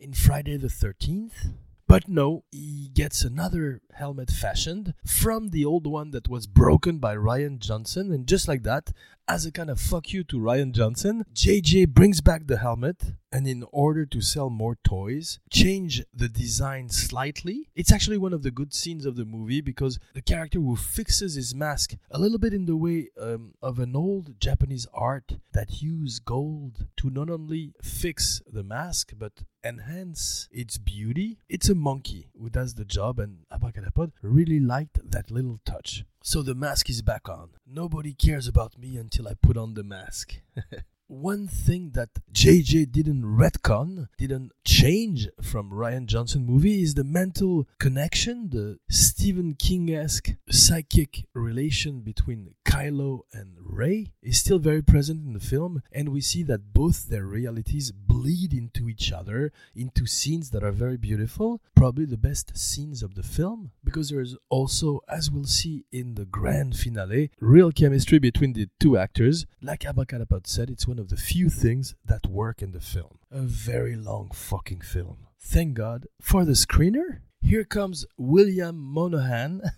in 0.03 0.13
Friday 0.13 0.57
the 0.57 0.67
13th. 0.67 1.53
But 1.88 2.10
no, 2.10 2.43
he 2.51 2.89
gets 2.93 3.24
another 3.24 3.81
helmet 3.93 4.31
fashioned 4.31 4.93
from 5.05 5.50
the 5.50 5.63
old 5.63 5.86
one 5.86 6.12
that 6.12 6.27
was 6.27 6.48
broken 6.48 6.98
by 6.98 7.15
Rian 7.15 7.60
Johnson. 7.60 8.12
And 8.12 8.27
just 8.27 8.48
like 8.48 8.63
that, 8.63 8.91
as 9.27 9.45
a 9.45 9.51
kind 9.51 9.69
of 9.69 9.79
fuck 9.79 10.12
you 10.12 10.24
to 10.25 10.38
Rian 10.38 10.74
Johnson, 10.74 11.24
JJ 11.33 11.89
brings 11.89 12.19
back 12.19 12.48
the 12.48 12.57
helmet 12.57 13.13
and 13.31 13.48
in 13.48 13.63
order 13.72 14.05
to 14.05 14.22
sell 14.22 14.50
more 14.50 14.77
toys, 14.83 15.39
change 15.51 16.03
the 16.13 16.29
design 16.29 16.89
slightly. 16.89 17.69
It's 17.75 17.91
actually 17.91 18.17
one 18.17 18.33
of 18.33 18.43
the 18.43 18.51
good 18.51 18.74
scenes 18.74 19.05
of 19.05 19.15
the 19.15 19.25
movie 19.25 19.62
because 19.62 20.00
the 20.13 20.22
character 20.22 20.60
who 20.60 20.75
fixes 20.75 21.36
his 21.36 21.53
mask 21.55 21.95
a 22.12 22.19
little 22.19 22.39
bit 22.39 22.53
in 22.53 22.65
the 22.65 22.75
way 22.75 23.10
um, 23.22 23.53
of 23.62 23.79
an 23.79 23.95
old 23.95 24.39
Japanese 24.39 24.88
art 24.93 25.38
that 25.53 25.81
use 25.81 26.19
gold 26.19 26.88
to 26.98 27.10
not 27.10 27.29
only 27.29 27.74
fix 27.81 28.41
the 28.51 28.63
mask 28.63 29.13
but 29.17 29.43
enhance 29.63 30.50
its 30.51 30.77
beauty. 30.77 31.39
It's 31.48 31.70
a 31.70 31.75
monkey 31.75 32.29
who 32.39 32.50
does 32.50 32.75
the 32.75 32.86
job, 32.86 33.20
and 33.20 33.46
Abracadapod 33.51 34.12
really 34.22 34.60
liked 34.60 35.00
that 35.12 35.32
little 35.32 35.60
touch. 35.65 36.05
So 36.22 36.41
the 36.41 36.55
mask 36.55 36.89
is 36.89 37.01
back 37.01 37.27
on. 37.29 37.50
Nobody 37.65 38.13
cares 38.13 38.48
about 38.48 38.77
me 38.77 38.98
until 38.98 39.27
I 39.27 39.34
put 39.34 39.58
on 39.58 39.74
the 39.74 39.84
mask. 39.84 40.36
One 41.13 41.48
thing 41.48 41.91
that 41.91 42.10
JJ 42.34 42.91
didn't 42.91 43.24
retcon, 43.24 44.08
didn't 44.17 44.51
change 44.65 45.27
from 45.43 45.70
Rian 45.70 46.08
Johnson 46.08 46.43
movie 46.43 46.82
is 46.82 46.96
the 46.96 47.03
mental 47.03 47.67
connection, 47.79 48.50
the 48.50 48.79
Stephen 48.89 49.53
King-esque 49.53 50.32
psychic 50.50 51.25
relation 51.36 52.01
between 52.01 52.55
Kylo 52.65 53.22
and 53.32 53.58
Rey 53.60 54.13
is 54.24 54.39
still 54.39 54.58
very 54.58 54.82
present 54.82 55.24
in 55.24 55.34
the 55.34 55.39
film, 55.39 55.84
and 55.91 56.10
we 56.10 56.20
see 56.20 56.41
that 56.43 56.74
both 56.74 57.10
their 57.10 57.25
realities 57.25 57.91
bleed 57.91 58.51
into 58.51 58.89
each 58.89 59.12
other, 59.12 59.51
into 59.75 60.08
scenes 60.08 60.50
that 60.50 60.63
are 60.63 60.72
very 60.72 60.98
beautiful, 60.98 61.62
probably 61.75 62.05
the 62.05 62.17
best 62.17 62.58
scenes 62.58 63.03
of 63.03 63.13
the 63.13 63.22
film, 63.22 63.72
because 63.84 64.10
there's 64.10 64.36
also, 64.50 65.01
as 65.08 65.29
we'll 65.29 65.43
see 65.46 65.86
in 65.91 66.15
the 66.15 66.25
grand 66.25 66.75
finale, 66.75 67.29
real 67.39 67.72
chemistry 67.72 68.17
between 68.17 68.53
the 68.53 68.67
two 68.79 68.98
actors. 68.98 69.46
Like 69.62 69.82
Abracadapod 69.82 70.48
said, 70.48 70.72
it's 70.72 70.88
one 70.88 71.00
of 71.00 71.02
the 71.03 71.17
few 71.17 71.50
things 71.50 71.95
that 72.05 72.27
work 72.27 72.62
in 72.62 72.72
the 72.72 72.79
film. 72.79 73.19
A 73.31 73.41
very 73.41 73.95
long 73.95 74.31
fucking 74.33 74.81
film. 74.81 75.27
Thank 75.39 75.75
God 75.75 76.07
for 76.22 76.45
the 76.45 76.53
screener. 76.53 77.19
Here 77.41 77.65
comes 77.65 78.05
William 78.17 78.77
Monahan. 78.77 79.62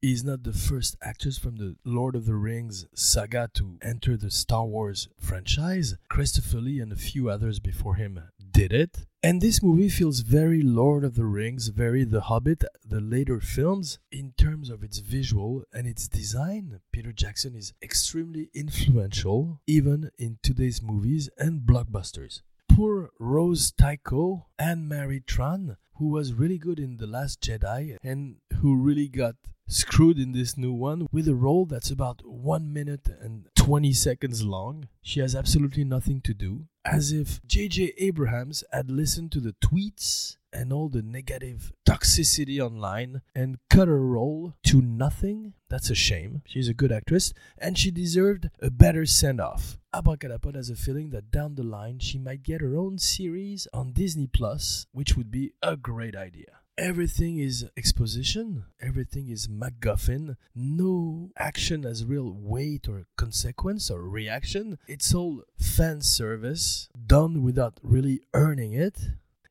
He's 0.00 0.22
not 0.22 0.42
the 0.42 0.52
first 0.52 0.96
actors 1.00 1.38
from 1.38 1.56
the 1.56 1.76
Lord 1.82 2.14
of 2.14 2.26
the 2.26 2.34
Rings 2.34 2.84
saga 2.94 3.48
to 3.54 3.78
enter 3.80 4.18
the 4.18 4.30
Star 4.30 4.66
Wars 4.66 5.08
franchise. 5.18 5.96
Christopher 6.10 6.58
Lee 6.58 6.78
and 6.78 6.92
a 6.92 6.96
few 6.96 7.30
others 7.30 7.58
before 7.58 7.94
him 7.94 8.22
did 8.54 8.72
it. 8.72 9.04
And 9.20 9.40
this 9.40 9.62
movie 9.64 9.88
feels 9.88 10.20
very 10.20 10.62
Lord 10.62 11.02
of 11.02 11.16
the 11.16 11.24
Rings, 11.24 11.68
very 11.68 12.04
The 12.04 12.20
Hobbit, 12.20 12.62
the 12.86 13.00
later 13.00 13.40
films, 13.40 13.98
in 14.12 14.32
terms 14.38 14.70
of 14.70 14.84
its 14.84 14.98
visual 14.98 15.64
and 15.72 15.88
its 15.88 16.06
design. 16.06 16.78
Peter 16.92 17.10
Jackson 17.12 17.56
is 17.56 17.72
extremely 17.82 18.50
influential, 18.54 19.60
even 19.66 20.10
in 20.18 20.38
today's 20.40 20.80
movies 20.80 21.28
and 21.36 21.62
blockbusters. 21.62 22.42
Poor 22.68 23.10
Rose 23.18 23.72
Tico 23.72 24.46
and 24.56 24.88
Mary 24.88 25.20
Tran, 25.20 25.76
who 25.96 26.10
was 26.10 26.32
really 26.32 26.58
good 26.58 26.78
in 26.78 26.98
The 26.98 27.08
Last 27.08 27.40
Jedi 27.40 27.96
and 28.04 28.36
who 28.60 28.76
really 28.76 29.08
got 29.08 29.34
screwed 29.66 30.18
in 30.18 30.30
this 30.30 30.56
new 30.56 30.72
one 30.72 31.08
with 31.10 31.26
a 31.26 31.34
role 31.34 31.64
that's 31.64 31.90
about 31.90 32.22
1 32.24 32.72
minute 32.72 33.08
and 33.20 33.46
20 33.64 33.94
seconds 33.94 34.44
long. 34.44 34.88
She 35.00 35.20
has 35.20 35.34
absolutely 35.34 35.84
nothing 35.84 36.20
to 36.24 36.34
do, 36.34 36.66
as 36.84 37.12
if 37.12 37.40
J.J. 37.46 37.94
Abrams 37.96 38.62
had 38.70 38.90
listened 38.90 39.32
to 39.32 39.40
the 39.40 39.54
tweets 39.54 40.36
and 40.52 40.70
all 40.70 40.90
the 40.90 41.00
negative 41.00 41.72
toxicity 41.88 42.60
online 42.60 43.22
and 43.34 43.56
cut 43.70 43.88
her 43.88 44.04
role 44.04 44.52
to 44.64 44.82
nothing. 44.82 45.54
That's 45.70 45.88
a 45.88 45.94
shame. 45.94 46.42
She's 46.46 46.68
a 46.68 46.74
good 46.74 46.92
actress 46.92 47.32
and 47.56 47.78
she 47.78 47.90
deserved 47.90 48.50
a 48.60 48.70
better 48.70 49.06
send 49.06 49.40
off. 49.40 49.78
Abracadapod 49.94 50.56
has 50.56 50.68
a 50.68 50.76
feeling 50.76 51.08
that 51.10 51.30
down 51.30 51.54
the 51.54 51.62
line 51.62 52.00
she 52.00 52.18
might 52.18 52.42
get 52.42 52.60
her 52.60 52.76
own 52.76 52.98
series 52.98 53.66
on 53.72 53.92
Disney 53.92 54.26
Plus, 54.26 54.84
which 54.92 55.16
would 55.16 55.30
be 55.30 55.52
a 55.62 55.78
great 55.78 56.14
idea 56.14 56.58
everything 56.76 57.38
is 57.38 57.66
exposition, 57.76 58.64
everything 58.80 59.28
is 59.28 59.48
MacGuffin. 59.48 60.36
No 60.54 61.30
action 61.36 61.84
has 61.84 62.04
real 62.04 62.32
weight 62.32 62.88
or 62.88 63.06
consequence 63.16 63.90
or 63.90 64.02
reaction. 64.02 64.78
It's 64.86 65.14
all 65.14 65.42
fan 65.58 66.00
service 66.00 66.88
done 67.06 67.42
without 67.42 67.78
really 67.82 68.20
earning 68.32 68.72
it. 68.72 68.98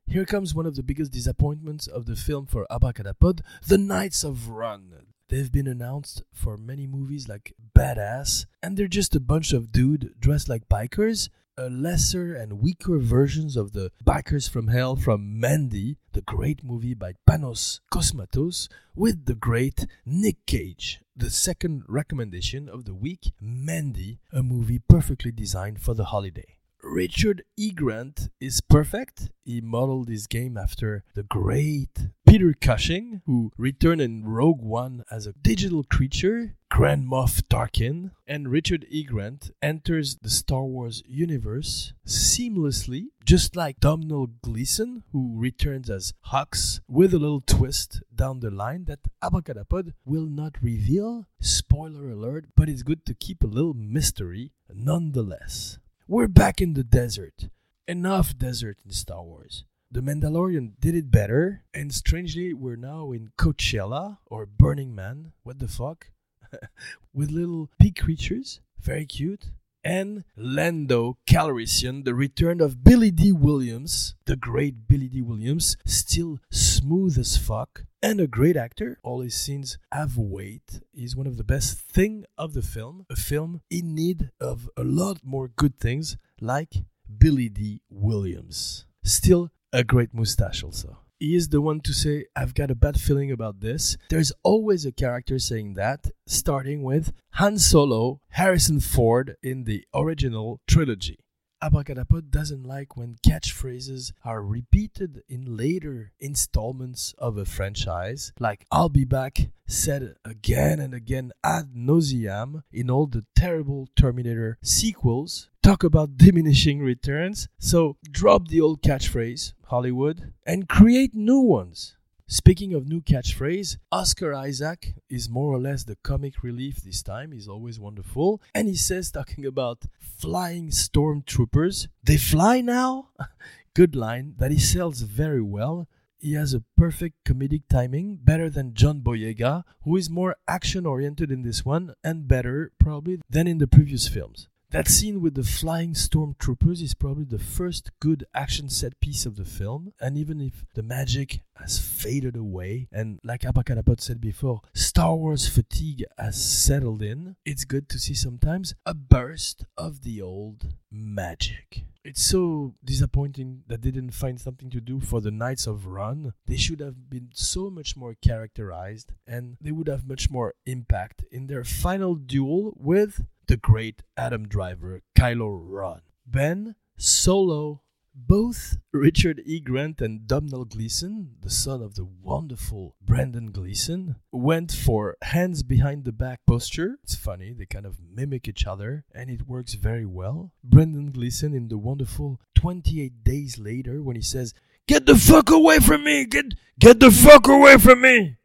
Here 0.06 0.25
comes 0.25 0.53
one 0.53 0.65
of 0.65 0.75
the 0.75 0.84
biggest 0.84 1.12
disappointments 1.12 1.88
of 1.88 2.06
the 2.06 2.15
film 2.15 2.46
for 2.46 2.68
Abracadapod 2.70 3.42
The 3.65 3.77
Knights 3.77 4.24
of 4.24 4.50
Ren. 4.50 4.92
They've 5.30 5.51
been 5.51 5.68
announced 5.68 6.24
for 6.32 6.58
many 6.58 6.86
movies 6.86 7.27
like 7.27 7.53
Badass, 7.74 8.46
and 8.62 8.77
they're 8.77 8.88
just 8.88 9.15
a 9.15 9.22
bunch 9.22 9.53
of 9.53 9.72
dude 9.72 10.13
dressed 10.20 10.50
like 10.50 10.68
bikers 10.70 11.30
a 11.57 11.69
lesser 11.69 12.33
and 12.33 12.60
weaker 12.60 12.98
versions 12.98 13.55
of 13.55 13.74
the 13.74 13.91
Bikers 14.03 14.50
from 14.50 14.69
Hell 14.69 14.95
from 14.95 15.39
Mandy, 15.39 15.98
the 16.13 16.22
great 16.22 16.63
movie 16.63 16.95
by 16.95 17.13
Panos 17.29 17.79
Cosmatos, 17.91 18.69
with 18.95 19.25
the 19.25 19.36
great 19.36 19.86
Nick 20.05 20.45
Cage. 20.48 21.01
The 21.15 21.29
second 21.29 21.83
recommendation 21.88 22.67
of 22.67 22.86
the 22.86 22.95
week, 22.95 23.33
Mandy, 23.39 24.19
a 24.31 24.41
movie 24.41 24.79
perfectly 24.79 25.31
designed 25.31 25.79
for 25.79 25.93
the 25.93 26.05
holiday. 26.05 26.57
Richard 26.84 27.44
E. 27.56 27.72
Grant 27.72 28.30
is 28.42 28.60
perfect. 28.60 29.30
He 29.46 29.62
modeled 29.62 30.10
his 30.10 30.28
game 30.28 30.58
after 30.58 31.06
the 31.16 31.24
great 31.24 32.08
Peter 32.28 32.54
Cushing, 32.60 33.22
who 33.25 33.52
returned 33.58 34.02
in 34.02 34.25
Rogue 34.25 34.62
One 34.62 35.06
as 35.10 35.25
a 35.25 35.32
digital 35.34 35.86
creature, 35.86 36.56
Grand 36.70 37.08
Moff 37.08 37.42
Tarkin, 37.44 38.12
and 38.28 38.50
Richard 38.50 38.86
E. 38.90 39.04
Grant 39.04 39.52
enters 39.62 40.18
the 40.18 40.30
Star 40.30 40.66
Wars 40.66 41.02
universe 41.08 41.94
seamlessly, 42.06 43.06
just 43.24 43.56
like 43.56 43.80
Domhnall 43.80 44.28
Gleeson, 44.42 45.04
who 45.13 45.40
returns 45.40 45.90
as 45.90 46.13
Hux, 46.34 46.82
with 46.90 47.13
a 47.13 47.20
little 47.20 47.42
twist 47.42 48.02
down 48.13 48.42
the 48.42 48.52
line 48.52 48.86
that 48.86 49.08
Abracadapod 49.24 49.94
will 50.04 50.25
not 50.25 50.62
reveal. 50.62 51.28
Spoiler 51.40 52.10
alert, 52.10 52.46
but 52.58 52.68
it's 52.68 52.84
good 52.84 53.06
to 53.06 53.13
keep 53.13 53.42
a 53.42 53.48
little 53.48 53.74
mystery 53.74 54.52
nonetheless. 54.74 55.78
We're 56.13 56.27
back 56.27 56.62
in 56.62 56.75
the 56.75 56.84
desert. 56.84 57.50
Enough 57.88 58.38
desert 58.38 58.77
in 58.86 58.91
Star 58.91 59.24
Wars. 59.24 59.63
The 59.89 60.01
Mandalorian 60.01 60.74
did 60.79 60.93
it 60.93 61.10
better, 61.10 61.63
and 61.74 61.91
strangely, 61.91 62.53
we're 62.53 62.75
now 62.75 63.12
in 63.12 63.32
Coachella 63.36 64.20
or 64.27 64.46
Burning 64.46 64.93
Man. 64.93 65.32
What 65.41 65.58
the 65.58 65.67
fuck? 65.67 66.12
With 67.15 67.32
little 67.32 67.72
pig 67.79 67.96
creatures, 67.96 68.62
very 68.79 69.08
cute. 69.08 69.46
And 69.84 70.24
Lando 70.38 71.18
Calrissian, 71.28 72.06
the 72.06 72.16
return 72.16 72.62
of 72.62 72.84
Billy 72.84 73.12
Dee 73.12 73.34
Williams, 73.34 74.16
the 74.25 74.38
great 74.38 74.88
Billy 74.88 75.10
Dee 75.10 75.22
Williams, 75.22 75.75
still 75.86 76.40
smooth 76.50 77.18
as 77.18 77.36
fuck 77.38 77.84
and 78.02 78.20
a 78.20 78.28
great 78.28 78.56
actor. 78.56 79.00
All 79.04 79.22
his 79.22 79.36
scenes 79.36 79.78
have 79.92 80.18
weight. 80.18 80.82
He's 80.94 81.16
one 81.16 81.28
of 81.28 81.38
the 81.38 81.44
best 81.44 81.78
thing 81.78 82.25
of 82.38 82.54
the 82.54 82.62
film. 82.62 83.06
A 83.10 83.16
film 83.16 83.62
in 83.70 83.94
need 83.94 84.30
of 84.40 84.70
a 84.78 84.84
lot 84.84 85.20
more 85.24 85.50
good 85.50 85.78
things, 85.80 86.18
like 86.40 86.74
Billy 87.18 87.50
Dee 87.50 87.82
Williams. 87.90 88.86
Still 89.04 89.52
a 89.72 89.84
great 89.84 90.13
mustache, 90.13 90.63
also. 90.63 91.02
He 91.24 91.38
is 91.38 91.48
the 91.48 91.62
one 91.62 91.80
to 91.84 91.94
say, 91.94 92.25
I've 92.36 92.53
got 92.53 92.70
a 92.70 92.75
bad 92.75 93.00
feeling 93.00 93.32
about 93.32 93.62
this. 93.62 93.96
There's 94.10 94.34
always 94.44 94.86
a 94.86 94.92
character 94.92 95.39
saying 95.39 95.75
that, 95.75 96.12
starting 96.27 96.84
with 96.84 97.13
Han 97.36 97.60
Solo, 97.60 98.20
Harrison 98.32 98.82
Ford 98.82 99.38
in 99.42 99.63
the 99.63 99.86
original 99.96 100.60
trilogy. 100.68 101.23
Abracadapod 101.63 102.29
doesn't 102.29 102.65
like 102.65 102.98
when 102.98 103.15
catchphrases 103.25 104.12
are 104.25 104.43
repeated 104.43 105.24
in 105.29 105.55
later 105.55 106.12
installments 106.20 107.15
of 107.17 107.38
a 107.38 107.46
franchise, 107.46 108.34
like 108.38 108.65
I'll 108.70 108.89
be 108.89 109.05
back, 109.05 109.50
said 109.65 110.15
again 110.25 110.82
and 110.82 110.93
again 110.93 111.32
ad 111.41 111.70
nauseam 111.74 112.63
in 112.74 112.91
all 112.91 113.08
the 113.08 113.24
terrible 113.34 113.88
Terminator 113.96 114.58
sequels. 114.62 115.50
Talk 115.62 115.86
about 115.86 116.17
diminishing 116.17 116.82
returns. 116.82 117.48
So 117.60 117.96
drop 118.12 118.50
the 118.50 118.60
old 118.60 118.82
catchphrase, 118.82 119.53
Hollywood, 119.67 120.34
and 120.46 120.67
create 120.67 121.15
new 121.15 121.39
ones. 121.39 121.96
Speaking 122.34 122.74
of 122.74 122.88
new 122.88 123.00
catchphrase, 123.00 123.78
Oscar 123.92 124.34
Isaac 124.34 124.96
is 125.08 125.30
more 125.30 125.54
or 125.54 125.60
less 125.60 125.84
the 125.84 125.98
comic 125.98 126.42
relief 126.42 126.78
this 126.78 127.04
time. 127.04 127.32
He's 127.32 127.48
always 127.48 127.80
wonderful. 127.80 128.42
And 128.56 128.68
he 128.68 128.75
says, 128.75 129.12
talking 129.12 129.46
about 129.46 129.86
flying 130.00 130.70
stormtroopers, 130.70 131.90
they 132.04 132.18
fly 132.18 132.62
now? 132.62 133.10
Good 133.75 133.96
line 133.96 134.34
that 134.40 134.50
he 134.50 134.58
sells 134.58 135.02
very 135.02 135.44
well. 135.44 135.88
He 136.18 136.34
has 136.34 136.56
a 136.56 136.63
perfect 136.75 137.24
comedic 137.24 137.66
timing, 137.70 138.18
better 138.24 138.50
than 138.50 138.74
John 138.74 139.02
Boyega, 139.02 139.63
who 139.84 139.96
is 139.96 140.10
more 140.10 140.36
action 140.48 140.88
oriented 140.88 141.30
in 141.30 141.44
this 141.44 141.63
one 141.63 141.94
and 142.04 142.28
better, 142.28 142.72
probably, 142.80 143.22
than 143.30 143.46
in 143.46 143.60
the 143.60 143.68
previous 143.68 144.08
films. 144.08 144.50
That 144.74 144.88
scene 144.88 145.22
with 145.22 145.36
the 145.36 145.44
flying 145.44 145.94
stormtroopers 145.94 146.82
is 146.82 146.96
probably 146.96 147.25
the 147.25 147.38
first 147.38 147.92
good 148.00 148.25
action 148.34 148.70
set 148.70 149.00
piece 149.00 149.28
of 149.28 149.36
the 149.36 149.46
film, 149.46 149.94
and 150.02 150.18
even 150.18 150.42
if 150.42 150.66
the 150.74 150.82
magic 150.82 151.42
has 151.57 151.79
faded 151.79 152.36
away, 152.36 152.88
and 152.91 153.19
like 153.24 153.41
Abracadapod 153.41 154.01
said 154.01 154.19
before, 154.19 154.62
Star 154.74 155.15
Wars 155.15 155.48
fatigue 155.48 156.03
has 156.17 156.41
settled 156.43 157.01
in, 157.01 157.36
it's 157.45 157.65
good 157.65 157.89
to 157.89 158.00
see 158.00 158.13
sometimes 158.13 158.74
a 158.86 158.93
burst 158.93 159.65
of 159.77 160.03
the 160.03 160.22
old 160.22 160.74
magic. 160.91 161.86
It's 162.03 162.22
so 162.22 162.75
disappointing 162.83 163.63
that 163.67 163.81
they 163.81 163.91
didn't 163.91 164.12
find 164.12 164.39
something 164.39 164.69
to 164.72 164.81
do 164.81 165.00
for 165.00 165.22
the 165.22 165.31
Knights 165.31 165.67
of 165.67 165.88
Ren. 165.88 166.33
They 166.45 166.57
should 166.57 166.81
have 166.81 167.10
been 167.10 167.29
so 167.33 167.69
much 167.69 167.95
more 167.95 168.15
characterized 168.22 169.13
and 169.25 169.55
they 169.62 169.72
would 169.72 169.88
have 169.88 170.05
much 170.05 170.29
more 170.29 170.53
impact 170.65 171.24
in 171.31 171.48
their 171.48 171.63
final 171.63 172.15
duel 172.15 172.74
with 172.75 173.25
the 173.48 173.55
great 173.55 174.01
Adam 174.17 174.50
Driver, 174.50 175.01
Kylo 175.17 175.62
Ren. 175.63 176.01
Ben, 176.25 176.75
Solo, 176.98 177.83
both 178.15 178.77
Richard 178.91 179.41
E. 179.46 179.60
Grant 179.60 180.01
and 180.01 180.27
Domhnall 180.27 180.65
Gleeson, 180.65 181.36
the 181.41 181.50
son 181.50 181.82
of 181.82 181.96
the 181.96 182.05
wonderful 182.05 182.95
Brendan 183.02 183.52
Gleeson, 183.52 184.15
went 184.32 184.71
for 184.71 185.17
hands 185.23 185.63
behind 185.63 186.06
the 186.06 186.12
back 186.12 186.41
posture. 186.45 186.97
It's 187.04 187.15
funny, 187.15 187.54
they 187.54 187.65
kind 187.65 187.86
of 187.86 187.97
mimic 187.99 188.47
each 188.47 188.65
other, 188.65 189.06
and 189.13 189.30
it 189.30 189.47
works 189.47 189.73
very 189.73 190.06
well. 190.06 190.54
Brendan 190.63 191.12
Gleeson 191.12 191.54
in 191.54 191.69
the 191.69 191.78
wonderful 191.78 192.39
28 192.56 193.23
Days 193.23 193.58
Later 193.58 194.02
when 194.02 194.15
he 194.15 194.21
says, 194.21 194.54
Get 194.88 195.06
the 195.06 195.15
fuck 195.15 195.49
away 195.49 195.80
from 195.80 196.04
me! 196.04 196.26
Get, 196.26 196.54
get 196.80 196.99
the 196.99 197.10
fuck 197.10 197.47
away 197.47 197.78
from 197.78 198.02
me! 198.02 198.38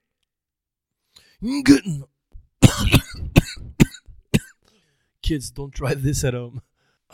Kids, 5.22 5.50
don't 5.50 5.72
try 5.72 5.94
this 5.94 6.24
at 6.24 6.34
home. 6.34 6.62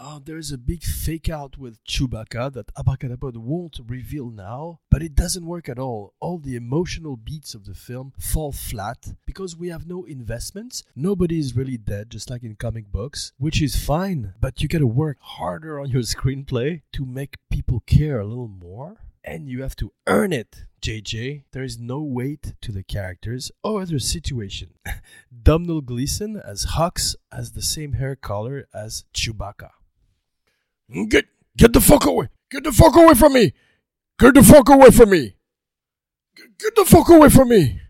Oh, 0.06 0.20
there's 0.22 0.52
a 0.52 0.58
big 0.58 0.82
fake 0.82 1.30
out 1.30 1.56
with 1.56 1.82
Chewbacca 1.86 2.52
that 2.52 2.74
Abracadapod 2.74 3.38
won't 3.38 3.80
reveal 3.86 4.28
now, 4.28 4.80
but 4.90 5.02
it 5.02 5.14
doesn't 5.14 5.46
work 5.46 5.66
at 5.66 5.78
all. 5.78 6.12
All 6.20 6.36
the 6.36 6.56
emotional 6.56 7.16
beats 7.16 7.54
of 7.54 7.64
the 7.64 7.72
film 7.72 8.12
fall 8.18 8.52
flat 8.52 9.14
because 9.24 9.56
we 9.56 9.70
have 9.70 9.86
no 9.86 10.04
investments. 10.04 10.82
Nobody 10.94 11.38
is 11.38 11.56
really 11.56 11.78
dead, 11.78 12.10
just 12.10 12.28
like 12.28 12.42
in 12.42 12.54
comic 12.54 12.92
books, 12.92 13.32
which 13.38 13.62
is 13.62 13.82
fine, 13.82 14.34
but 14.42 14.60
you 14.60 14.68
gotta 14.68 14.86
work 14.86 15.16
harder 15.20 15.80
on 15.80 15.88
your 15.88 16.02
screenplay 16.14 16.82
to 16.92 17.06
make 17.06 17.38
people 17.50 17.82
care 17.86 18.20
a 18.20 18.26
little 18.26 18.46
more 18.46 18.98
and 19.24 19.48
you 19.48 19.62
have 19.62 19.76
to 19.76 19.90
earn 20.06 20.34
it, 20.34 20.66
JJ. 20.82 21.44
There 21.52 21.62
is 21.62 21.78
no 21.78 22.02
weight 22.02 22.52
to 22.60 22.72
the 22.72 22.82
characters 22.82 23.50
or 23.62 23.86
the 23.86 23.98
situation. 23.98 24.74
Domhnall 25.42 25.80
Gleeson 25.80 26.36
as 26.36 26.66
Hux 26.76 27.14
has 27.32 27.52
the 27.52 27.62
same 27.62 27.94
hair 27.94 28.16
color 28.16 28.66
as 28.74 29.06
Chewbacca. 29.14 29.70
Get 31.08 31.26
get 31.56 31.72
the 31.72 31.80
fuck 31.80 32.04
away! 32.06 32.28
Get 32.50 32.64
the 32.64 32.72
fuck 32.72 32.96
away 32.96 33.14
from 33.14 33.32
me! 33.32 33.52
Get 34.18 34.34
the 34.34 34.42
fuck 34.42 34.68
away 34.68 34.90
from 34.90 35.10
me! 35.10 35.34
Get, 36.36 36.58
get 36.58 36.76
the 36.76 36.84
fuck 36.84 37.08
away 37.08 37.30
from 37.30 37.48
me! 37.48 37.80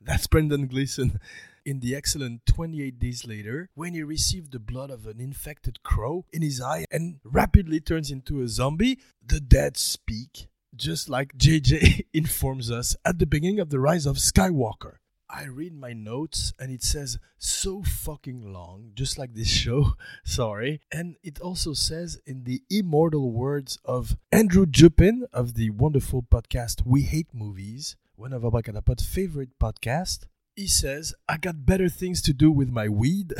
That's 0.00 0.26
Brendan 0.26 0.66
Gleeson 0.66 1.18
in 1.64 1.80
the 1.80 1.94
excellent 1.94 2.46
28 2.46 2.98
Days 2.98 3.26
Later 3.26 3.68
when 3.74 3.94
he 3.94 4.02
received 4.02 4.52
the 4.52 4.58
blood 4.58 4.90
of 4.90 5.06
an 5.06 5.20
infected 5.20 5.82
crow 5.82 6.24
in 6.32 6.42
his 6.42 6.60
eye 6.60 6.86
and 6.90 7.18
rapidly 7.24 7.80
turns 7.80 8.10
into 8.10 8.40
a 8.40 8.48
zombie. 8.48 8.98
The 9.24 9.40
dead 9.40 9.76
speak 9.76 10.48
just 10.74 11.08
like 11.08 11.36
JJ 11.36 12.06
informs 12.12 12.70
us 12.70 12.96
at 13.04 13.18
the 13.18 13.26
beginning 13.26 13.60
of 13.60 13.70
The 13.70 13.80
Rise 13.80 14.06
of 14.06 14.16
Skywalker. 14.16 14.96
I 15.34 15.44
read 15.44 15.72
my 15.72 15.94
notes 15.94 16.52
and 16.58 16.70
it 16.70 16.82
says 16.82 17.18
so 17.38 17.82
fucking 17.82 18.52
long, 18.52 18.90
just 18.92 19.16
like 19.16 19.32
this 19.32 19.48
show. 19.48 19.94
Sorry. 20.24 20.82
And 20.92 21.16
it 21.22 21.40
also 21.40 21.72
says 21.72 22.20
in 22.26 22.44
the 22.44 22.60
immortal 22.68 23.32
words 23.32 23.78
of 23.82 24.18
Andrew 24.30 24.66
Jupin 24.66 25.22
of 25.32 25.54
the 25.54 25.70
wonderful 25.70 26.22
podcast 26.22 26.82
We 26.84 27.02
Hate 27.02 27.32
Movies, 27.32 27.96
one 28.14 28.34
of 28.34 28.42
Abracadapod's 28.42 29.06
favorite 29.06 29.58
podcasts, 29.58 30.26
he 30.54 30.66
says, 30.66 31.14
I 31.26 31.38
got 31.38 31.64
better 31.64 31.88
things 31.88 32.20
to 32.22 32.34
do 32.34 32.50
with 32.50 32.68
my 32.68 32.90
weed. 32.90 33.32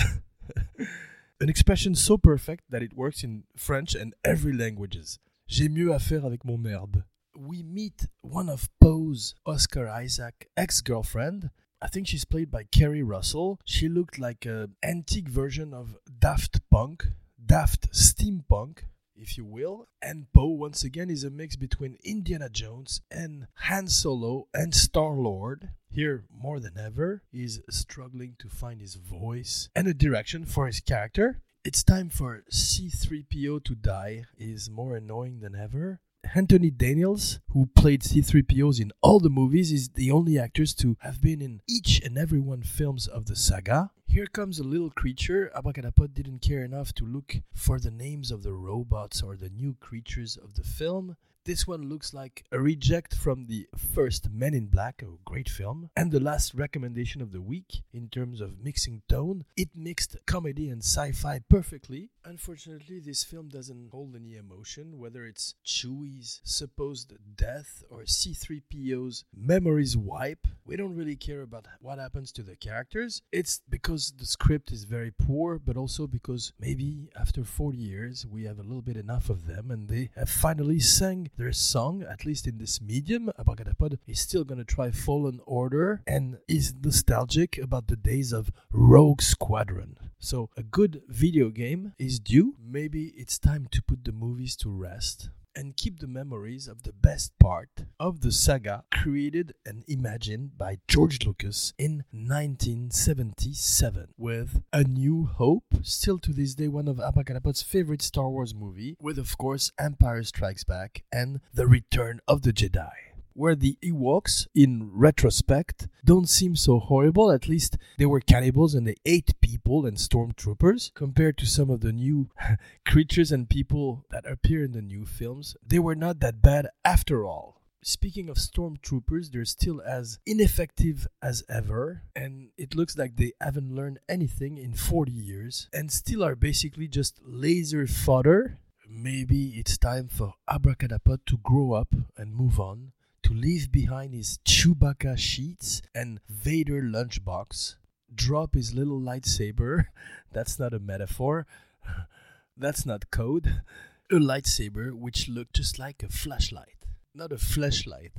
An 1.40 1.50
expression 1.50 1.94
so 1.94 2.16
perfect 2.16 2.64
that 2.70 2.82
it 2.82 2.96
works 2.96 3.22
in 3.22 3.44
French 3.54 3.94
and 3.94 4.14
every 4.24 4.54
languages. 4.54 5.18
J'ai 5.46 5.68
mieux 5.68 5.92
à 5.92 6.00
faire 6.00 6.24
avec 6.24 6.42
mon 6.46 6.64
herbe 6.64 7.04
we 7.36 7.62
meet 7.62 8.08
one 8.20 8.48
of 8.48 8.68
Poe's 8.80 9.34
Oscar 9.46 9.88
Isaac 9.88 10.48
ex 10.56 10.80
girlfriend. 10.80 11.50
I 11.82 11.88
think 11.88 12.06
she's 12.06 12.24
played 12.24 12.48
by 12.48 12.62
Keri 12.62 13.02
Russell. 13.02 13.58
She 13.64 13.88
looked 13.88 14.16
like 14.16 14.46
an 14.46 14.76
antique 14.84 15.28
version 15.28 15.74
of 15.74 15.96
Daft 16.16 16.60
Punk, 16.70 17.08
Daft 17.44 17.90
Steampunk, 17.90 18.84
if 19.16 19.36
you 19.36 19.44
will. 19.44 19.88
And 20.00 20.32
Poe, 20.32 20.46
once 20.46 20.84
again, 20.84 21.10
is 21.10 21.24
a 21.24 21.30
mix 21.30 21.56
between 21.56 21.98
Indiana 22.04 22.48
Jones 22.48 23.00
and 23.10 23.48
Han 23.54 23.88
Solo 23.88 24.46
and 24.54 24.72
Star 24.72 25.14
Lord. 25.14 25.70
Here, 25.90 26.24
more 26.32 26.60
than 26.60 26.78
ever, 26.78 27.24
he's 27.32 27.60
struggling 27.68 28.36
to 28.38 28.48
find 28.48 28.80
his 28.80 28.94
voice 28.94 29.68
and 29.74 29.88
a 29.88 29.92
direction 29.92 30.44
for 30.46 30.68
his 30.68 30.78
character. 30.78 31.40
It's 31.64 31.82
time 31.82 32.10
for 32.10 32.44
C3PO 32.52 33.64
to 33.64 33.74
die 33.74 34.26
is 34.38 34.70
more 34.70 34.94
annoying 34.94 35.40
than 35.40 35.56
ever. 35.56 36.00
Anthony 36.34 36.70
Daniels, 36.70 37.40
who 37.50 37.66
played 37.76 38.00
C3POs 38.00 38.80
in 38.80 38.90
all 39.02 39.20
the 39.20 39.28
movies, 39.28 39.70
is 39.70 39.90
the 39.90 40.10
only 40.10 40.38
actors 40.38 40.72
to 40.76 40.96
have 41.00 41.20
been 41.20 41.42
in 41.42 41.60
each 41.68 42.00
and 42.02 42.16
every 42.16 42.40
one 42.40 42.62
films 42.62 43.06
of 43.06 43.26
the 43.26 43.36
saga. 43.36 43.90
Here 44.06 44.26
comes 44.26 44.58
a 44.58 44.64
little 44.64 44.88
creature. 44.88 45.50
Abracadapod 45.54 46.14
didn't 46.14 46.38
care 46.38 46.64
enough 46.64 46.94
to 46.94 47.04
look 47.04 47.36
for 47.52 47.78
the 47.78 47.90
names 47.90 48.30
of 48.30 48.42
the 48.42 48.54
robots 48.54 49.20
or 49.22 49.36
the 49.36 49.50
new 49.50 49.74
creatures 49.74 50.38
of 50.38 50.54
the 50.54 50.62
film. 50.62 51.16
This 51.44 51.66
one 51.66 51.88
looks 51.88 52.14
like 52.14 52.44
a 52.52 52.60
reject 52.60 53.16
from 53.16 53.46
the 53.46 53.66
first 53.92 54.30
Men 54.30 54.54
in 54.54 54.66
Black, 54.66 55.02
a 55.02 55.06
great 55.24 55.48
film. 55.48 55.90
And 55.96 56.12
the 56.12 56.20
last 56.20 56.54
recommendation 56.54 57.20
of 57.20 57.32
the 57.32 57.40
week, 57.40 57.82
in 57.92 58.08
terms 58.08 58.40
of 58.40 58.62
mixing 58.62 59.02
tone, 59.08 59.44
it 59.56 59.70
mixed 59.74 60.16
comedy 60.24 60.68
and 60.68 60.84
sci 60.84 61.10
fi 61.10 61.40
perfectly. 61.50 62.10
Unfortunately, 62.24 63.00
this 63.00 63.24
film 63.24 63.48
doesn't 63.48 63.90
hold 63.90 64.14
any 64.14 64.36
emotion, 64.36 65.00
whether 65.00 65.24
it's 65.24 65.56
Chewie's 65.66 66.40
supposed 66.44 67.14
death 67.34 67.82
or 67.90 68.02
C3PO's 68.02 69.24
memories 69.36 69.96
wipe. 69.96 70.46
We 70.64 70.76
don't 70.76 70.94
really 70.94 71.16
care 71.16 71.42
about 71.42 71.66
what 71.80 71.98
happens 71.98 72.30
to 72.32 72.44
the 72.44 72.54
characters. 72.54 73.20
It's 73.32 73.60
because 73.68 74.12
the 74.16 74.26
script 74.26 74.70
is 74.70 74.84
very 74.84 75.10
poor, 75.10 75.58
but 75.58 75.76
also 75.76 76.06
because 76.06 76.52
maybe 76.60 77.10
after 77.18 77.42
40 77.42 77.78
years 77.78 78.24
we 78.24 78.44
have 78.44 78.60
a 78.60 78.62
little 78.62 78.80
bit 78.80 78.96
enough 78.96 79.28
of 79.28 79.48
them 79.48 79.72
and 79.72 79.88
they 79.88 80.10
have 80.14 80.30
finally 80.30 80.78
sang 80.78 81.30
their 81.36 81.52
song, 81.52 82.02
at 82.02 82.24
least 82.24 82.46
in 82.46 82.58
this 82.58 82.80
medium. 82.80 83.30
Abracadapod 83.38 83.98
is 84.06 84.20
still 84.20 84.44
gonna 84.44 84.64
try 84.64 84.90
Fallen 84.90 85.40
Order 85.46 86.02
and 86.06 86.38
is 86.48 86.74
nostalgic 86.74 87.58
about 87.58 87.88
the 87.88 87.96
days 87.96 88.32
of 88.32 88.50
Rogue 88.70 89.22
Squadron. 89.22 89.96
So 90.18 90.50
a 90.56 90.62
good 90.62 91.02
video 91.08 91.50
game 91.50 91.94
is 91.98 92.20
due. 92.20 92.54
Maybe 92.64 93.12
it's 93.16 93.38
time 93.38 93.66
to 93.72 93.82
put 93.82 94.04
the 94.04 94.12
movies 94.12 94.56
to 94.56 94.70
rest 94.70 95.30
and 95.54 95.76
keep 95.76 96.00
the 96.00 96.06
memories 96.06 96.68
of 96.68 96.82
the 96.82 96.92
best 96.92 97.32
part 97.38 97.68
of 97.98 98.20
the 98.20 98.32
saga 98.32 98.84
created 98.92 99.54
and 99.66 99.84
imagined 99.88 100.56
by 100.56 100.78
George 100.88 101.24
Lucas 101.26 101.72
in 101.78 102.04
1977 102.12 104.08
with 104.16 104.62
A 104.72 104.84
New 104.84 105.26
Hope, 105.26 105.74
still 105.82 106.18
to 106.18 106.32
this 106.32 106.54
day 106.54 106.68
one 106.68 106.88
of 106.88 106.96
Abracadapod's 106.96 107.62
favorite 107.62 108.02
Star 108.02 108.28
Wars 108.28 108.54
movie, 108.54 108.96
with 109.00 109.18
of 109.18 109.36
course 109.38 109.72
Empire 109.78 110.22
Strikes 110.22 110.64
Back 110.64 111.04
and 111.12 111.40
The 111.52 111.66
Return 111.66 112.20
of 112.26 112.42
the 112.42 112.52
Jedi 112.52 113.11
where 113.34 113.54
the 113.54 113.78
Ewoks, 113.82 114.46
in 114.54 114.90
retrospect, 114.92 115.88
don't 116.04 116.28
seem 116.28 116.56
so 116.56 116.78
horrible. 116.78 117.30
At 117.30 117.48
least 117.48 117.78
they 117.98 118.06
were 118.06 118.20
cannibals 118.20 118.74
and 118.74 118.86
they 118.86 118.96
ate 119.04 119.40
people 119.40 119.86
and 119.86 119.96
stormtroopers. 119.96 120.92
Compared 120.94 121.38
to 121.38 121.46
some 121.46 121.70
of 121.70 121.80
the 121.80 121.92
new 121.92 122.28
creatures 122.86 123.32
and 123.32 123.48
people 123.48 124.04
that 124.10 124.26
appear 124.26 124.64
in 124.64 124.72
the 124.72 124.82
new 124.82 125.04
films, 125.06 125.56
they 125.66 125.78
were 125.78 125.94
not 125.94 126.20
that 126.20 126.42
bad 126.42 126.68
after 126.84 127.24
all. 127.24 127.62
Speaking 127.84 128.28
of 128.28 128.36
stormtroopers, 128.36 129.32
they're 129.32 129.44
still 129.44 129.82
as 129.82 130.20
ineffective 130.24 131.08
as 131.20 131.42
ever, 131.48 132.02
and 132.14 132.50
it 132.56 132.76
looks 132.76 132.96
like 132.96 133.16
they 133.16 133.32
haven't 133.40 133.74
learned 133.74 133.98
anything 134.08 134.56
in 134.56 134.72
40 134.74 135.10
years 135.10 135.68
and 135.72 135.90
still 135.90 136.22
are 136.22 136.36
basically 136.36 136.86
just 136.86 137.18
laser 137.24 137.88
fodder. 137.88 138.60
Maybe 138.88 139.54
it's 139.56 139.76
time 139.78 140.06
for 140.06 140.34
Abracadapod 140.48 141.24
to 141.26 141.38
grow 141.38 141.72
up 141.72 141.92
and 142.16 142.32
move 142.32 142.60
on 142.60 142.92
to 143.32 143.38
leave 143.38 143.72
behind 143.72 144.14
his 144.14 144.38
Chewbacca 144.44 145.16
sheets 145.16 145.80
and 145.94 146.20
Vader 146.28 146.82
lunchbox, 146.82 147.76
drop 148.14 148.54
his 148.54 148.74
little 148.74 149.00
lightsaber. 149.00 149.86
That's 150.32 150.58
not 150.58 150.74
a 150.74 150.78
metaphor. 150.78 151.46
That's 152.56 152.84
not 152.84 153.10
code. 153.10 153.62
A 154.10 154.16
lightsaber 154.16 154.92
which 154.92 155.28
looked 155.28 155.54
just 155.54 155.78
like 155.78 156.02
a 156.02 156.08
flashlight, 156.08 156.84
not 157.14 157.32
a 157.32 157.38
flashlight. 157.38 158.12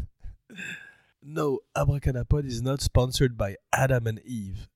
no, 1.21 1.59
Abracadapod 1.77 2.45
is 2.45 2.61
not 2.61 2.81
sponsored 2.81 3.37
by 3.37 3.57
Adam 3.71 4.07
and 4.07 4.19
Eve. 4.25 4.67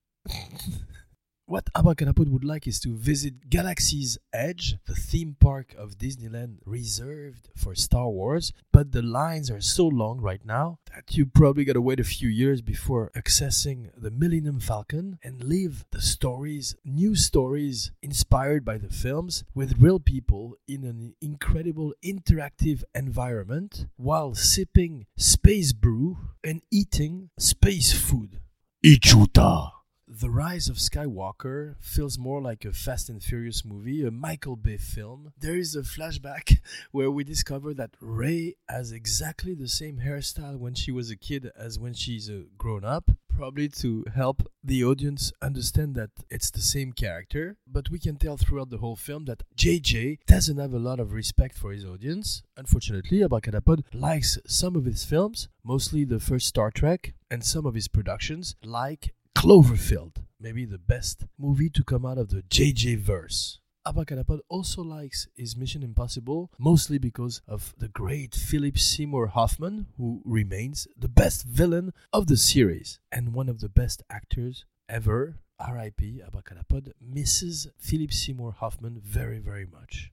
What 1.49 1.71
Abracadapod 1.73 2.27
would 2.27 2.43
like 2.43 2.67
is 2.67 2.77
to 2.81 2.97
visit 2.97 3.49
Galaxy's 3.49 4.17
Edge, 4.33 4.75
the 4.85 4.93
theme 4.93 5.37
park 5.39 5.73
of 5.77 5.97
Disneyland 5.97 6.57
reserved 6.65 7.47
for 7.55 7.73
Star 7.73 8.09
Wars, 8.09 8.51
but 8.73 8.91
the 8.91 9.01
lines 9.01 9.49
are 9.49 9.61
so 9.61 9.87
long 9.87 10.19
right 10.19 10.45
now 10.45 10.79
that 10.93 11.15
you 11.15 11.25
probably 11.25 11.63
gotta 11.63 11.79
wait 11.79 12.01
a 12.01 12.03
few 12.03 12.27
years 12.27 12.61
before 12.61 13.11
accessing 13.15 13.91
the 13.95 14.11
Millennium 14.11 14.59
Falcon 14.59 15.19
and 15.23 15.41
live 15.41 15.85
the 15.91 16.01
stories, 16.01 16.75
new 16.83 17.15
stories 17.15 17.91
inspired 18.01 18.65
by 18.65 18.77
the 18.77 18.89
films 18.89 19.45
with 19.55 19.79
real 19.79 20.01
people 20.01 20.57
in 20.67 20.83
an 20.83 21.15
incredible 21.21 21.93
interactive 22.03 22.83
environment 22.93 23.85
while 23.95 24.35
sipping 24.35 25.05
space 25.15 25.71
brew 25.71 26.17
and 26.43 26.61
eating 26.71 27.29
space 27.39 27.93
food. 27.93 28.41
Ichuta! 28.83 29.77
The 30.09 30.29
Rise 30.29 30.69
of 30.69 30.77
Skywalker 30.77 31.75
feels 31.81 32.17
more 32.17 32.41
like 32.41 32.63
a 32.63 32.71
Fast 32.71 33.09
and 33.09 33.21
Furious 33.21 33.65
movie, 33.65 34.05
a 34.05 34.09
Michael 34.09 34.55
Bay 34.55 34.77
film. 34.77 35.33
There 35.37 35.57
is 35.57 35.75
a 35.75 35.81
flashback 35.81 36.59
where 36.91 37.11
we 37.11 37.25
discover 37.25 37.73
that 37.73 37.91
Rey 37.99 38.55
has 38.69 38.93
exactly 38.93 39.53
the 39.53 39.67
same 39.67 39.99
hairstyle 39.99 40.59
when 40.59 40.75
she 40.75 40.93
was 40.93 41.11
a 41.11 41.17
kid 41.17 41.51
as 41.57 41.77
when 41.77 41.93
she's 41.93 42.29
a 42.29 42.45
grown 42.57 42.85
up, 42.85 43.11
probably 43.27 43.67
to 43.67 44.05
help 44.15 44.49
the 44.63 44.81
audience 44.81 45.33
understand 45.41 45.93
that 45.95 46.11
it's 46.29 46.51
the 46.51 46.61
same 46.61 46.93
character. 46.93 47.57
But 47.67 47.89
we 47.89 47.99
can 47.99 48.15
tell 48.15 48.37
throughout 48.37 48.69
the 48.69 48.77
whole 48.77 48.95
film 48.95 49.25
that 49.25 49.43
JJ 49.57 50.19
doesn't 50.25 50.57
have 50.57 50.73
a 50.73 50.79
lot 50.79 51.01
of 51.01 51.11
respect 51.11 51.57
for 51.57 51.73
his 51.73 51.83
audience. 51.83 52.43
Unfortunately, 52.55 53.19
Abracadapod 53.19 53.83
likes 53.93 54.39
some 54.47 54.77
of 54.77 54.85
his 54.85 55.03
films, 55.03 55.49
mostly 55.65 56.05
the 56.05 56.21
first 56.21 56.47
Star 56.47 56.71
Trek, 56.71 57.13
and 57.29 57.43
some 57.43 57.65
of 57.65 57.75
his 57.75 57.89
productions, 57.89 58.55
like 58.63 59.13
Cloverfield, 59.37 60.23
maybe 60.39 60.65
the 60.65 60.79
best 60.79 61.25
movie 61.37 61.69
to 61.69 61.83
come 61.83 62.07
out 62.07 62.17
of 62.17 62.29
the 62.29 62.41
JJ 62.49 62.97
verse. 62.97 63.59
Abracadapod 63.85 64.39
also 64.49 64.81
likes 64.81 65.27
his 65.35 65.55
Mission 65.55 65.83
Impossible, 65.83 66.49
mostly 66.57 66.97
because 66.97 67.43
of 67.47 67.75
the 67.77 67.87
great 67.87 68.33
Philip 68.33 68.79
Seymour 68.79 69.27
Hoffman, 69.27 69.85
who 69.95 70.23
remains 70.25 70.87
the 70.97 71.07
best 71.07 71.43
villain 71.43 71.93
of 72.11 72.25
the 72.25 72.35
series 72.35 72.99
and 73.11 73.35
one 73.35 73.47
of 73.47 73.59
the 73.59 73.69
best 73.69 74.01
actors 74.09 74.65
ever. 74.89 75.37
RIP 75.61 76.01
Abracadapod 76.27 76.93
misses 76.99 77.67
Philip 77.77 78.11
Seymour 78.11 78.53
Hoffman 78.53 78.99
very, 79.05 79.37
very 79.37 79.67
much. 79.67 80.11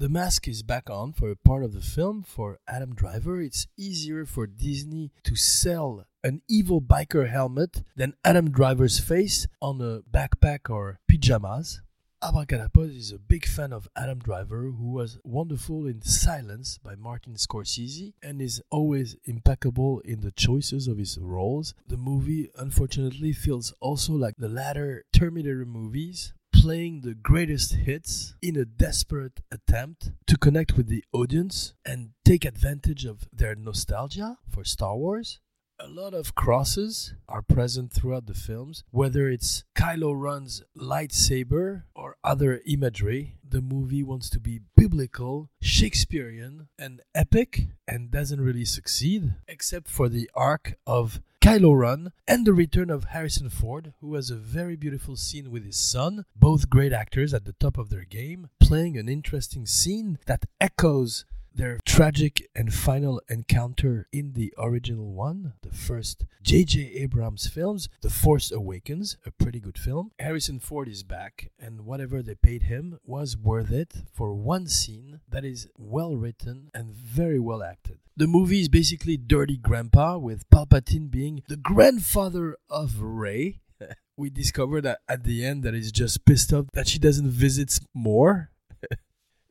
The 0.00 0.08
mask 0.08 0.48
is 0.48 0.62
back 0.62 0.88
on 0.88 1.12
for 1.12 1.30
a 1.30 1.36
part 1.36 1.62
of 1.62 1.74
the 1.74 1.82
film 1.82 2.22
for 2.22 2.58
Adam 2.66 2.94
Driver. 2.94 3.38
It's 3.42 3.66
easier 3.76 4.24
for 4.24 4.46
Disney 4.46 5.12
to 5.24 5.36
sell 5.36 6.06
an 6.24 6.40
evil 6.48 6.80
biker 6.80 7.28
helmet 7.28 7.82
than 7.96 8.14
Adam 8.24 8.50
Driver's 8.50 8.98
face 8.98 9.46
on 9.60 9.78
a 9.82 10.00
backpack 10.10 10.70
or 10.70 11.00
pajamas. 11.06 11.82
Abracadapod 12.22 12.96
is 12.96 13.12
a 13.12 13.18
big 13.18 13.44
fan 13.44 13.74
of 13.74 13.88
Adam 13.94 14.20
Driver, 14.20 14.62
who 14.62 14.90
was 14.90 15.18
wonderful 15.22 15.86
in 15.86 16.00
Silence 16.00 16.78
by 16.78 16.94
Martin 16.94 17.34
Scorsese 17.34 18.14
and 18.22 18.40
is 18.40 18.62
always 18.70 19.16
impeccable 19.26 20.00
in 20.00 20.22
the 20.22 20.32
choices 20.32 20.88
of 20.88 20.96
his 20.96 21.18
roles. 21.18 21.74
The 21.86 21.98
movie, 21.98 22.48
unfortunately, 22.56 23.34
feels 23.34 23.74
also 23.80 24.14
like 24.14 24.36
the 24.38 24.48
latter 24.48 25.04
Terminator 25.12 25.66
movies, 25.66 26.32
playing 26.60 27.00
the 27.00 27.14
greatest 27.14 27.72
hits 27.72 28.34
in 28.42 28.54
a 28.54 28.66
desperate 28.66 29.40
attempt 29.50 30.10
to 30.26 30.36
connect 30.36 30.76
with 30.76 30.88
the 30.88 31.02
audience 31.10 31.72
and 31.86 32.10
take 32.22 32.44
advantage 32.44 33.06
of 33.06 33.26
their 33.32 33.54
nostalgia 33.54 34.36
for 34.46 34.62
Star 34.62 34.94
Wars. 34.94 35.40
A 35.78 35.88
lot 35.88 36.12
of 36.12 36.34
crosses 36.34 37.14
are 37.26 37.40
present 37.40 37.90
throughout 37.90 38.26
the 38.26 38.34
films, 38.34 38.84
whether 38.90 39.26
it's 39.26 39.64
Kylo 39.74 40.12
Ren's 40.14 40.62
lightsaber 40.76 41.84
or 41.94 42.16
other 42.22 42.60
imagery. 42.66 43.36
The 43.42 43.62
movie 43.62 44.02
wants 44.02 44.28
to 44.28 44.38
be 44.38 44.60
biblical, 44.76 45.48
Shakespearean, 45.62 46.68
and 46.78 47.00
epic, 47.14 47.68
and 47.88 48.10
doesn't 48.10 48.42
really 48.42 48.66
succeed, 48.66 49.32
except 49.48 49.88
for 49.88 50.10
the 50.10 50.28
arc 50.34 50.74
of 50.86 51.22
Kylo 51.50 51.76
Ren 51.76 52.12
and 52.28 52.46
the 52.46 52.52
return 52.52 52.90
of 52.90 53.06
Harrison 53.06 53.50
Ford, 53.50 53.92
who 54.00 54.14
has 54.14 54.30
a 54.30 54.36
very 54.36 54.76
beautiful 54.76 55.16
scene 55.16 55.50
with 55.50 55.64
his 55.64 55.76
son, 55.76 56.24
both 56.36 56.70
great 56.70 56.92
actors 56.92 57.34
at 57.34 57.44
the 57.44 57.54
top 57.54 57.76
of 57.76 57.90
their 57.90 58.04
game, 58.04 58.50
playing 58.60 58.96
an 58.96 59.08
interesting 59.08 59.66
scene 59.66 60.20
that 60.26 60.44
echoes 60.60 61.24
their 61.54 61.78
tragic 61.84 62.48
and 62.54 62.72
final 62.72 63.20
encounter 63.28 64.06
in 64.12 64.32
the 64.32 64.52
original 64.58 65.12
one, 65.12 65.54
the 65.62 65.70
first 65.70 66.24
J.J. 66.42 66.92
Abrams 66.94 67.46
films, 67.48 67.88
The 68.02 68.10
Force 68.10 68.50
Awakens, 68.50 69.16
a 69.26 69.30
pretty 69.30 69.60
good 69.60 69.78
film. 69.78 70.12
Harrison 70.18 70.60
Ford 70.60 70.88
is 70.88 71.02
back, 71.02 71.50
and 71.58 71.82
whatever 71.82 72.22
they 72.22 72.34
paid 72.34 72.64
him 72.64 72.98
was 73.04 73.36
worth 73.36 73.70
it 73.70 73.94
for 74.12 74.34
one 74.34 74.66
scene 74.66 75.20
that 75.28 75.44
is 75.44 75.68
well 75.76 76.16
written 76.16 76.70
and 76.74 76.92
very 76.92 77.38
well 77.38 77.62
acted. 77.62 77.98
The 78.16 78.26
movie 78.26 78.60
is 78.60 78.68
basically 78.68 79.16
Dirty 79.16 79.56
Grandpa, 79.56 80.18
with 80.18 80.48
Palpatine 80.50 81.10
being 81.10 81.42
the 81.48 81.56
grandfather 81.56 82.56
of 82.68 83.00
Rey. 83.00 83.60
we 84.16 84.30
discover 84.30 84.80
that 84.82 85.00
at 85.08 85.24
the 85.24 85.44
end 85.44 85.62
that 85.62 85.74
he's 85.74 85.92
just 85.92 86.24
pissed 86.24 86.52
off 86.52 86.66
that 86.74 86.88
she 86.88 86.98
doesn't 86.98 87.30
visit 87.30 87.78
more 87.94 88.50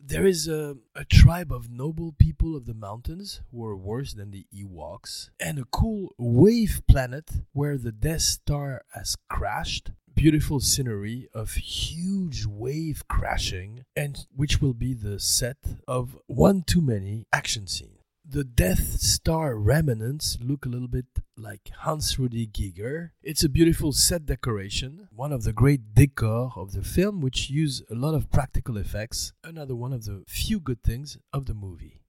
there 0.10 0.26
is 0.26 0.48
a, 0.48 0.76
a 0.95 1.06
tribe 1.06 1.52
of 1.52 1.69
noble 1.69 2.12
people 2.12 2.56
of 2.56 2.65
the 2.65 2.74
mountains 2.74 3.41
who 3.52 3.63
are 3.63 3.78
worse 3.78 4.13
than 4.13 4.32
the 4.32 4.48
Ewoks, 4.52 5.30
and 5.39 5.60
a 5.60 5.65
cool 5.65 6.15
wave 6.17 6.82
planet 6.88 7.30
where 7.54 7.78
the 7.78 7.91
Death 7.91 8.22
Star 8.22 8.82
has 8.93 9.15
crashed. 9.30 9.91
Beautiful 10.15 10.60
scenery 10.60 11.30
of 11.34 11.52
huge 11.52 12.48
wave 12.48 13.08
crashing, 13.08 13.86
and 13.95 14.26
which 14.36 14.60
will 14.60 14.74
be 14.74 14.95
the 14.95 15.19
set 15.19 15.58
of 15.88 16.17
one 16.26 16.63
too 16.63 16.82
many 16.82 17.26
action 17.32 17.67
scene. 17.67 17.99
The 18.32 18.44
Death 18.44 19.00
Star 19.00 19.56
remnants 19.56 20.38
look 20.39 20.63
a 20.63 20.70
little 20.70 20.88
bit 20.88 21.08
like 21.36 21.72
Hans 21.80 22.18
Ruedi 22.18 22.48
Giger. 22.48 23.10
It's 23.24 23.44
a 23.44 23.50
beautiful 23.50 23.92
set 23.92 24.28
decoration, 24.28 25.08
one 25.12 25.32
of 25.32 25.42
the 25.42 25.52
great 25.52 25.96
decor 25.96 26.54
of 26.56 26.74
the 26.74 26.84
film, 26.84 27.22
which 27.22 27.50
use 27.50 27.82
a 27.89 27.96
lot 27.96 28.13
of 28.13 28.30
practical 28.30 28.78
effects. 28.78 29.34
Another 29.44 29.76
one 29.76 29.94
of 29.94 30.06
the 30.06 30.26
few 30.28 30.60
good 30.60 30.84
things 30.84 31.18
of 31.34 31.48
the 31.48 31.56
movie. 31.56 32.02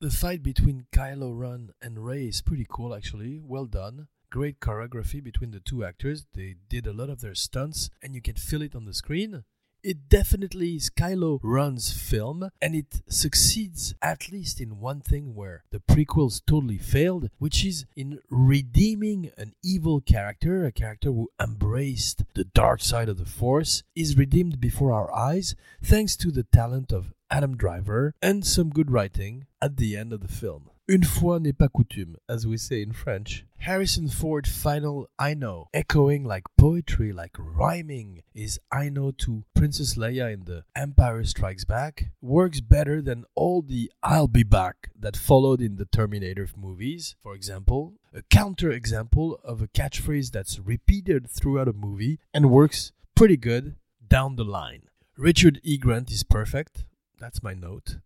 The 0.00 0.12
fight 0.12 0.44
between 0.44 0.86
Kylo 0.92 1.36
Ren 1.36 1.70
and 1.82 2.04
Rey 2.04 2.26
is 2.26 2.40
pretty 2.40 2.66
cool, 2.70 2.94
actually. 2.94 3.40
Well 3.42 3.66
done. 3.66 4.06
great 4.34 4.58
choreography 4.58 5.22
between 5.22 5.52
the 5.52 5.60
two 5.60 5.84
actors. 5.84 6.26
They 6.34 6.56
did 6.68 6.88
a 6.88 6.92
lot 6.92 7.08
of 7.08 7.20
their 7.20 7.36
stunts, 7.36 7.88
and 8.02 8.16
you 8.16 8.20
can 8.20 8.34
feel 8.34 8.62
it 8.62 8.74
on 8.74 8.84
the 8.84 8.92
screen. 8.92 9.44
It 9.84 10.08
definitely 10.08 10.76
is 10.76 10.88
Kylo 10.88 11.40
Ren's 11.42 11.92
film, 11.92 12.48
and 12.62 12.74
it 12.74 13.02
succeeds 13.06 13.94
at 14.00 14.32
least 14.32 14.58
in 14.58 14.80
one 14.80 15.02
thing 15.02 15.34
where 15.34 15.62
the 15.72 15.78
prequels 15.78 16.40
totally 16.46 16.78
failed, 16.78 17.28
which 17.38 17.66
is 17.66 17.84
in 17.94 18.18
redeeming 18.30 19.30
an 19.36 19.52
evil 19.62 20.00
character, 20.00 20.64
a 20.64 20.72
character 20.72 21.12
who 21.12 21.30
embraced 21.38 22.24
the 22.32 22.44
dark 22.44 22.80
side 22.80 23.10
of 23.10 23.18
the 23.18 23.26
Force, 23.26 23.82
is 23.94 24.16
redeemed 24.16 24.58
before 24.58 24.90
our 24.90 25.14
eyes 25.14 25.54
thanks 25.82 26.16
to 26.16 26.30
the 26.30 26.44
talent 26.44 26.90
of 26.90 27.12
Adam 27.30 27.56
Driver 27.56 28.14
and 28.22 28.44
some 28.44 28.70
good 28.70 28.90
writing 28.90 29.46
at 29.60 29.76
the 29.76 29.96
end 29.96 30.12
of 30.12 30.20
the 30.20 30.28
film. 30.28 30.70
Une 30.86 31.02
fois 31.02 31.40
n'est 31.40 31.56
pas 31.56 31.70
coutume, 31.70 32.16
as 32.28 32.46
we 32.46 32.58
say 32.58 32.82
in 32.82 32.92
French. 32.92 33.46
Harrison 33.56 34.06
Ford 34.06 34.46
final 34.46 35.08
I 35.18 35.32
know, 35.32 35.68
echoing 35.72 36.24
like 36.24 36.44
poetry, 36.58 37.10
like 37.10 37.36
rhyming, 37.38 38.20
is 38.34 38.60
I 38.70 38.90
know 38.90 39.10
to 39.12 39.44
Princess 39.54 39.94
Leia 39.94 40.30
in 40.30 40.44
The 40.44 40.64
Empire 40.76 41.24
Strikes 41.24 41.64
Back, 41.64 42.10
works 42.20 42.60
better 42.60 43.00
than 43.00 43.24
all 43.34 43.62
the 43.62 43.90
I'll 44.02 44.28
be 44.28 44.42
back 44.42 44.90
that 44.94 45.16
followed 45.16 45.62
in 45.62 45.76
the 45.76 45.86
Terminator 45.86 46.46
movies, 46.54 47.16
for 47.22 47.34
example. 47.34 47.94
A 48.12 48.20
counter 48.28 48.70
example 48.70 49.40
of 49.42 49.62
a 49.62 49.68
catchphrase 49.68 50.32
that's 50.32 50.58
repeated 50.58 51.30
throughout 51.30 51.68
a 51.68 51.72
movie 51.72 52.18
and 52.34 52.50
works 52.50 52.92
pretty 53.14 53.38
good 53.38 53.76
down 54.06 54.36
the 54.36 54.44
line. 54.44 54.82
Richard 55.16 55.60
E. 55.62 55.78
Grant 55.78 56.10
is 56.10 56.24
perfect. 56.24 56.84
That's 57.24 57.42
my 57.42 57.54
note. 57.54 57.96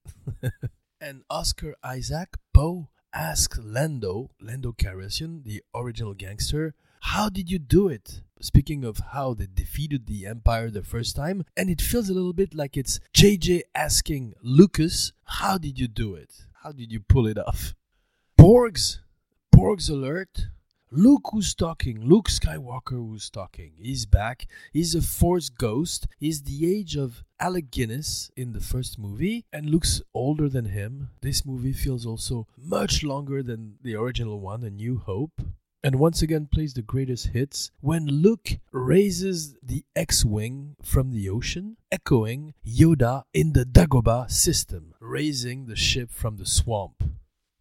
and 1.01 1.25
Oscar 1.29 1.75
Isaac 1.83 2.37
Poe 2.55 2.89
asks 3.13 3.59
Lando, 3.59 4.31
Lando 4.41 4.71
Calrissian, 4.71 5.43
the 5.43 5.61
original 5.75 6.15
gangster, 6.15 6.77
how 7.01 7.29
did 7.29 7.51
you 7.51 7.59
do 7.59 7.89
it? 7.89 8.23
Speaking 8.41 8.85
of 8.85 9.01
how 9.11 9.35
they 9.35 9.49
defeated 9.53 10.07
the 10.07 10.25
Empire 10.25 10.71
the 10.71 10.85
first 10.85 11.17
time, 11.17 11.45
and 11.57 11.69
it 11.69 11.81
feels 11.81 12.09
a 12.09 12.15
little 12.15 12.33
bit 12.33 12.55
like 12.55 12.77
it's 12.77 13.01
JJ 13.13 13.63
asking 13.75 14.35
Lucas, 14.41 15.13
how 15.25 15.59
did 15.59 15.81
you 15.81 15.89
do 15.89 16.15
it? 16.15 16.47
How 16.63 16.71
did 16.71 16.93
you 16.93 17.01
pull 17.01 17.27
it 17.27 17.39
off? 17.39 17.75
Borgs, 18.41 18.99
Borgs 19.53 19.91
alert. 19.91 20.47
Luke 20.91 21.29
who's 21.33 21.55
talking, 21.55 22.01
Luke 22.01 22.31
Skywalker 22.31 22.97
who's 22.97 23.29
talking. 23.29 23.73
He's 23.79 24.07
back. 24.07 24.47
He's 24.73 24.95
a 24.95 25.03
Force 25.03 25.51
ghost. 25.51 26.07
He's 26.19 26.45
the 26.45 26.75
age 26.75 26.97
of 26.97 27.25
Alec 27.39 27.71
Guinness 27.71 28.31
in 28.37 28.55
the 28.55 28.61
first 28.61 28.99
movie 28.99 29.45
and 29.53 29.69
looks 29.69 30.01
older 30.15 30.49
than 30.49 30.67
him. 30.67 31.11
This 31.21 31.45
movie 31.45 31.75
feels 31.75 32.07
also 32.07 32.47
much 32.57 33.03
longer 33.03 33.43
than 33.43 33.75
the 33.83 33.97
original 33.97 34.41
one, 34.41 34.63
A 34.63 34.71
New 34.71 34.97
Hope. 34.99 35.43
And 35.85 35.97
once 35.97 36.23
again 36.23 36.49
plays 36.51 36.73
the 36.73 36.81
greatest 36.81 37.29
hits 37.29 37.71
when 37.81 38.07
Luke 38.07 38.59
raises 38.73 39.57
the 39.63 39.85
X 39.95 40.25
Wing 40.25 40.75
from 40.83 41.11
the 41.11 41.29
ocean, 41.29 41.77
echoing 41.93 42.55
Yoda 42.67 43.25
in 43.35 43.53
the 43.53 43.67
Dagobah 43.67 44.31
system, 44.31 44.95
raising 45.01 45.67
the 45.67 45.77
ship 45.77 46.11
from 46.11 46.39
the 46.39 46.47
swamp. 46.47 47.05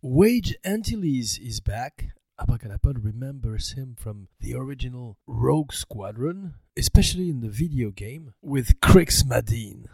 Wedge 0.02 0.56
Antilles 0.64 1.38
is 1.38 1.60
back 1.60 2.14
Abracadapod 2.40 3.04
remembers 3.04 3.72
him 3.72 3.96
from 3.98 4.28
the 4.40 4.54
original 4.54 5.18
Rogue 5.26 5.74
Squadron, 5.74 6.54
especially 6.78 7.30
in 7.30 7.42
the 7.42 7.50
video 7.50 7.90
game, 7.90 8.34
with 8.42 8.80
Crix 8.80 9.24
Madine. 9.24 9.86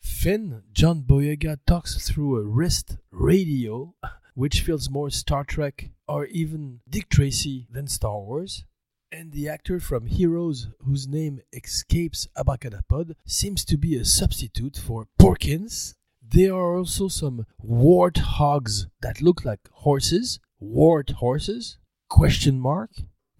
Finn, 0.00 0.62
John 0.72 1.02
Boyega 1.02 1.58
talks 1.66 2.06
through 2.06 2.36
a 2.36 2.44
wrist 2.44 2.98
radio, 3.10 3.94
which 4.34 4.60
feels 4.60 4.90
more 4.90 5.08
Star 5.08 5.44
Trek 5.44 5.90
or 6.06 6.26
even 6.26 6.80
Dick 6.88 7.08
Tracy 7.08 7.66
than 7.70 7.86
Star 7.86 8.18
Wars. 8.20 8.64
And 9.10 9.32
the 9.32 9.48
actor 9.48 9.80
from 9.80 10.06
Heroes, 10.06 10.68
whose 10.80 11.08
name 11.08 11.40
escapes 11.52 12.28
Abracadapod, 12.36 13.14
seems 13.24 13.64
to 13.66 13.78
be 13.78 13.96
a 13.96 14.04
substitute 14.04 14.76
for 14.76 15.06
Porkins. 15.18 15.94
There 16.20 16.52
are 16.52 16.76
also 16.76 17.08
some 17.08 17.46
warthogs 17.64 18.86
that 19.00 19.22
look 19.22 19.44
like 19.44 19.60
horses, 19.70 20.40
wart 20.60 21.10
horses? 21.10 21.78
Question 22.08 22.60
mark. 22.60 22.90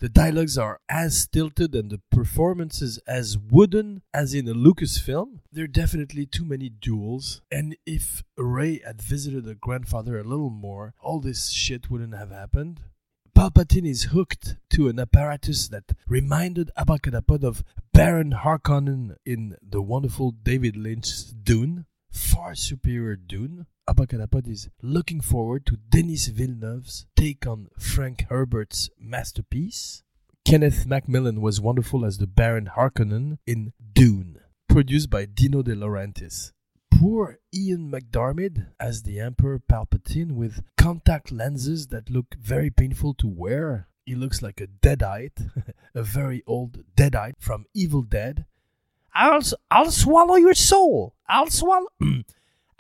The 0.00 0.08
dialogues 0.08 0.58
are 0.58 0.80
as 0.88 1.16
stilted 1.16 1.74
and 1.74 1.90
the 1.90 2.00
performances 2.10 2.98
as 3.06 3.38
wooden 3.38 4.02
as 4.12 4.34
in 4.34 4.48
a 4.48 4.52
Lucasfilm. 4.52 5.40
There 5.50 5.64
are 5.64 5.68
definitely 5.68 6.26
too 6.26 6.44
many 6.44 6.68
duels, 6.68 7.40
and 7.50 7.76
if 7.86 8.22
Rey 8.36 8.80
had 8.84 9.00
visited 9.00 9.46
her 9.46 9.54
grandfather 9.54 10.18
a 10.18 10.24
little 10.24 10.50
more, 10.50 10.94
all 11.00 11.20
this 11.20 11.50
shit 11.50 11.90
wouldn't 11.90 12.14
have 12.14 12.30
happened. 12.30 12.80
Palpatine 13.34 13.88
is 13.88 14.04
hooked 14.04 14.56
to 14.70 14.88
an 14.88 14.98
apparatus 14.98 15.68
that 15.68 15.92
reminded 16.06 16.70
Abracadapod 16.76 17.42
of 17.42 17.64
Baron 17.92 18.32
Harkonnen 18.32 19.16
in 19.24 19.56
the 19.62 19.82
wonderful 19.82 20.32
David 20.32 20.76
Lynch's 20.76 21.32
Dune. 21.32 21.86
Far 22.10 22.54
superior 22.54 23.16
Dune. 23.16 23.66
Abracadapod 23.88 24.48
is 24.48 24.70
looking 24.80 25.20
forward 25.20 25.66
to 25.66 25.76
Denis 25.76 26.28
Villeneuve's 26.28 27.04
take 27.16 27.46
on 27.46 27.68
Frank 27.78 28.24
Herbert's 28.30 28.88
masterpiece. 28.98 30.02
Kenneth 30.46 30.86
McMillan 30.86 31.40
was 31.40 31.60
wonderful 31.60 32.06
as 32.06 32.16
the 32.16 32.26
Baron 32.26 32.70
Harkonnen 32.76 33.36
in 33.46 33.74
Dune, 33.92 34.40
produced 34.70 35.10
by 35.10 35.26
Dino 35.26 35.62
De 35.62 35.74
Laurentiis. 35.74 36.52
Poor 36.98 37.40
Ian 37.54 37.90
McDiarmid 37.90 38.68
as 38.80 39.02
the 39.02 39.20
Emperor 39.20 39.58
Palpatine 39.58 40.32
with 40.32 40.62
contact 40.78 41.30
lenses 41.30 41.88
that 41.88 42.08
look 42.08 42.36
very 42.40 42.70
painful 42.70 43.12
to 43.14 43.28
wear. 43.28 43.88
He 44.06 44.14
looks 44.14 44.40
like 44.40 44.62
a 44.62 44.66
deadite, 44.66 45.50
a 45.94 46.02
very 46.02 46.42
old 46.46 46.84
deadite 46.96 47.34
from 47.38 47.66
Evil 47.74 48.02
Dead. 48.02 48.46
I'll, 49.14 49.42
I'll 49.70 49.90
swallow 49.90 50.36
your 50.36 50.54
soul. 50.54 51.14
I'll 51.28 51.50
swallow. 51.50 51.88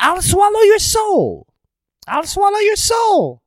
I'll 0.06 0.20
swallow 0.20 0.60
your 0.60 0.80
soul. 0.80 1.46
I'll 2.06 2.26
swallow 2.26 2.58
your 2.58 2.76
soul. 2.76 3.40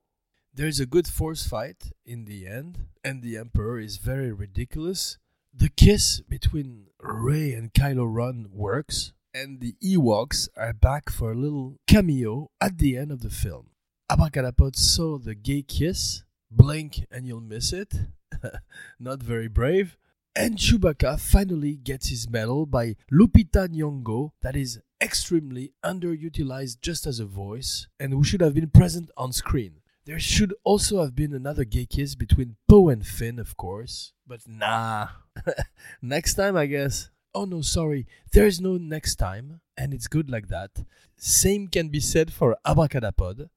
There's 0.51 0.79
a 0.79 0.87
good 0.87 1.05
force 1.05 1.45
fight 1.45 1.91
in 2.03 2.25
the 2.25 2.47
end, 2.47 2.87
and 3.03 3.21
the 3.21 3.37
Emperor 3.37 3.79
is 3.79 3.97
very 3.97 4.31
ridiculous. 4.31 5.19
The 5.53 5.69
kiss 5.69 6.19
between 6.21 6.87
Rey 6.99 7.53
and 7.53 7.71
Kylo 7.75 8.11
Ren 8.11 8.47
works, 8.51 9.13
and 9.35 9.59
the 9.59 9.75
Ewoks 9.83 10.49
are 10.57 10.73
back 10.73 11.11
for 11.11 11.31
a 11.31 11.35
little 11.35 11.77
cameo 11.85 12.49
at 12.59 12.79
the 12.79 12.97
end 12.97 13.11
of 13.11 13.21
the 13.21 13.29
film. 13.29 13.69
Abracadapod 14.11 14.75
saw 14.75 15.19
the 15.19 15.35
gay 15.35 15.61
kiss, 15.61 16.23
blink 16.49 17.05
and 17.11 17.27
you'll 17.27 17.39
miss 17.39 17.71
it. 17.71 17.93
Not 18.99 19.21
very 19.21 19.47
brave. 19.47 19.95
And 20.35 20.57
Chewbacca 20.57 21.19
finally 21.19 21.75
gets 21.75 22.09
his 22.09 22.27
medal 22.27 22.65
by 22.65 22.95
Lupita 23.11 23.67
Nyong'o, 23.67 24.31
that 24.41 24.55
is 24.55 24.79
extremely 25.01 25.73
underutilized 25.83 26.81
just 26.81 27.05
as 27.05 27.19
a 27.19 27.25
voice 27.25 27.87
and 27.99 28.13
who 28.13 28.23
should 28.23 28.41
have 28.41 28.53
been 28.53 28.69
present 28.69 29.09
on 29.17 29.31
screen. 29.31 29.81
There 30.05 30.19
should 30.19 30.53
also 30.63 31.01
have 31.01 31.15
been 31.15 31.33
another 31.33 31.65
gay 31.65 31.85
kiss 31.85 32.15
between 32.15 32.55
Poe 32.69 32.89
and 32.89 33.05
Finn, 33.05 33.39
of 33.39 33.57
course, 33.57 34.13
but 34.25 34.47
nah. 34.47 35.09
next 36.01 36.35
time, 36.35 36.55
I 36.55 36.65
guess. 36.65 37.09
Oh 37.35 37.45
no, 37.45 37.61
sorry, 37.61 38.07
there 38.31 38.47
is 38.47 38.61
no 38.61 38.77
next 38.77 39.15
time, 39.15 39.59
and 39.75 39.93
it's 39.93 40.07
good 40.07 40.29
like 40.29 40.47
that. 40.47 40.71
Same 41.17 41.67
can 41.67 41.89
be 41.89 41.99
said 41.99 42.31
for 42.31 42.57
Abracadapod. 42.65 43.49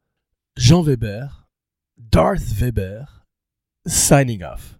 Jean 0.58 0.84
Weber, 0.84 1.30
Darth 2.10 2.60
Weber, 2.60 3.06
signing 3.86 4.42
off. 4.42 4.76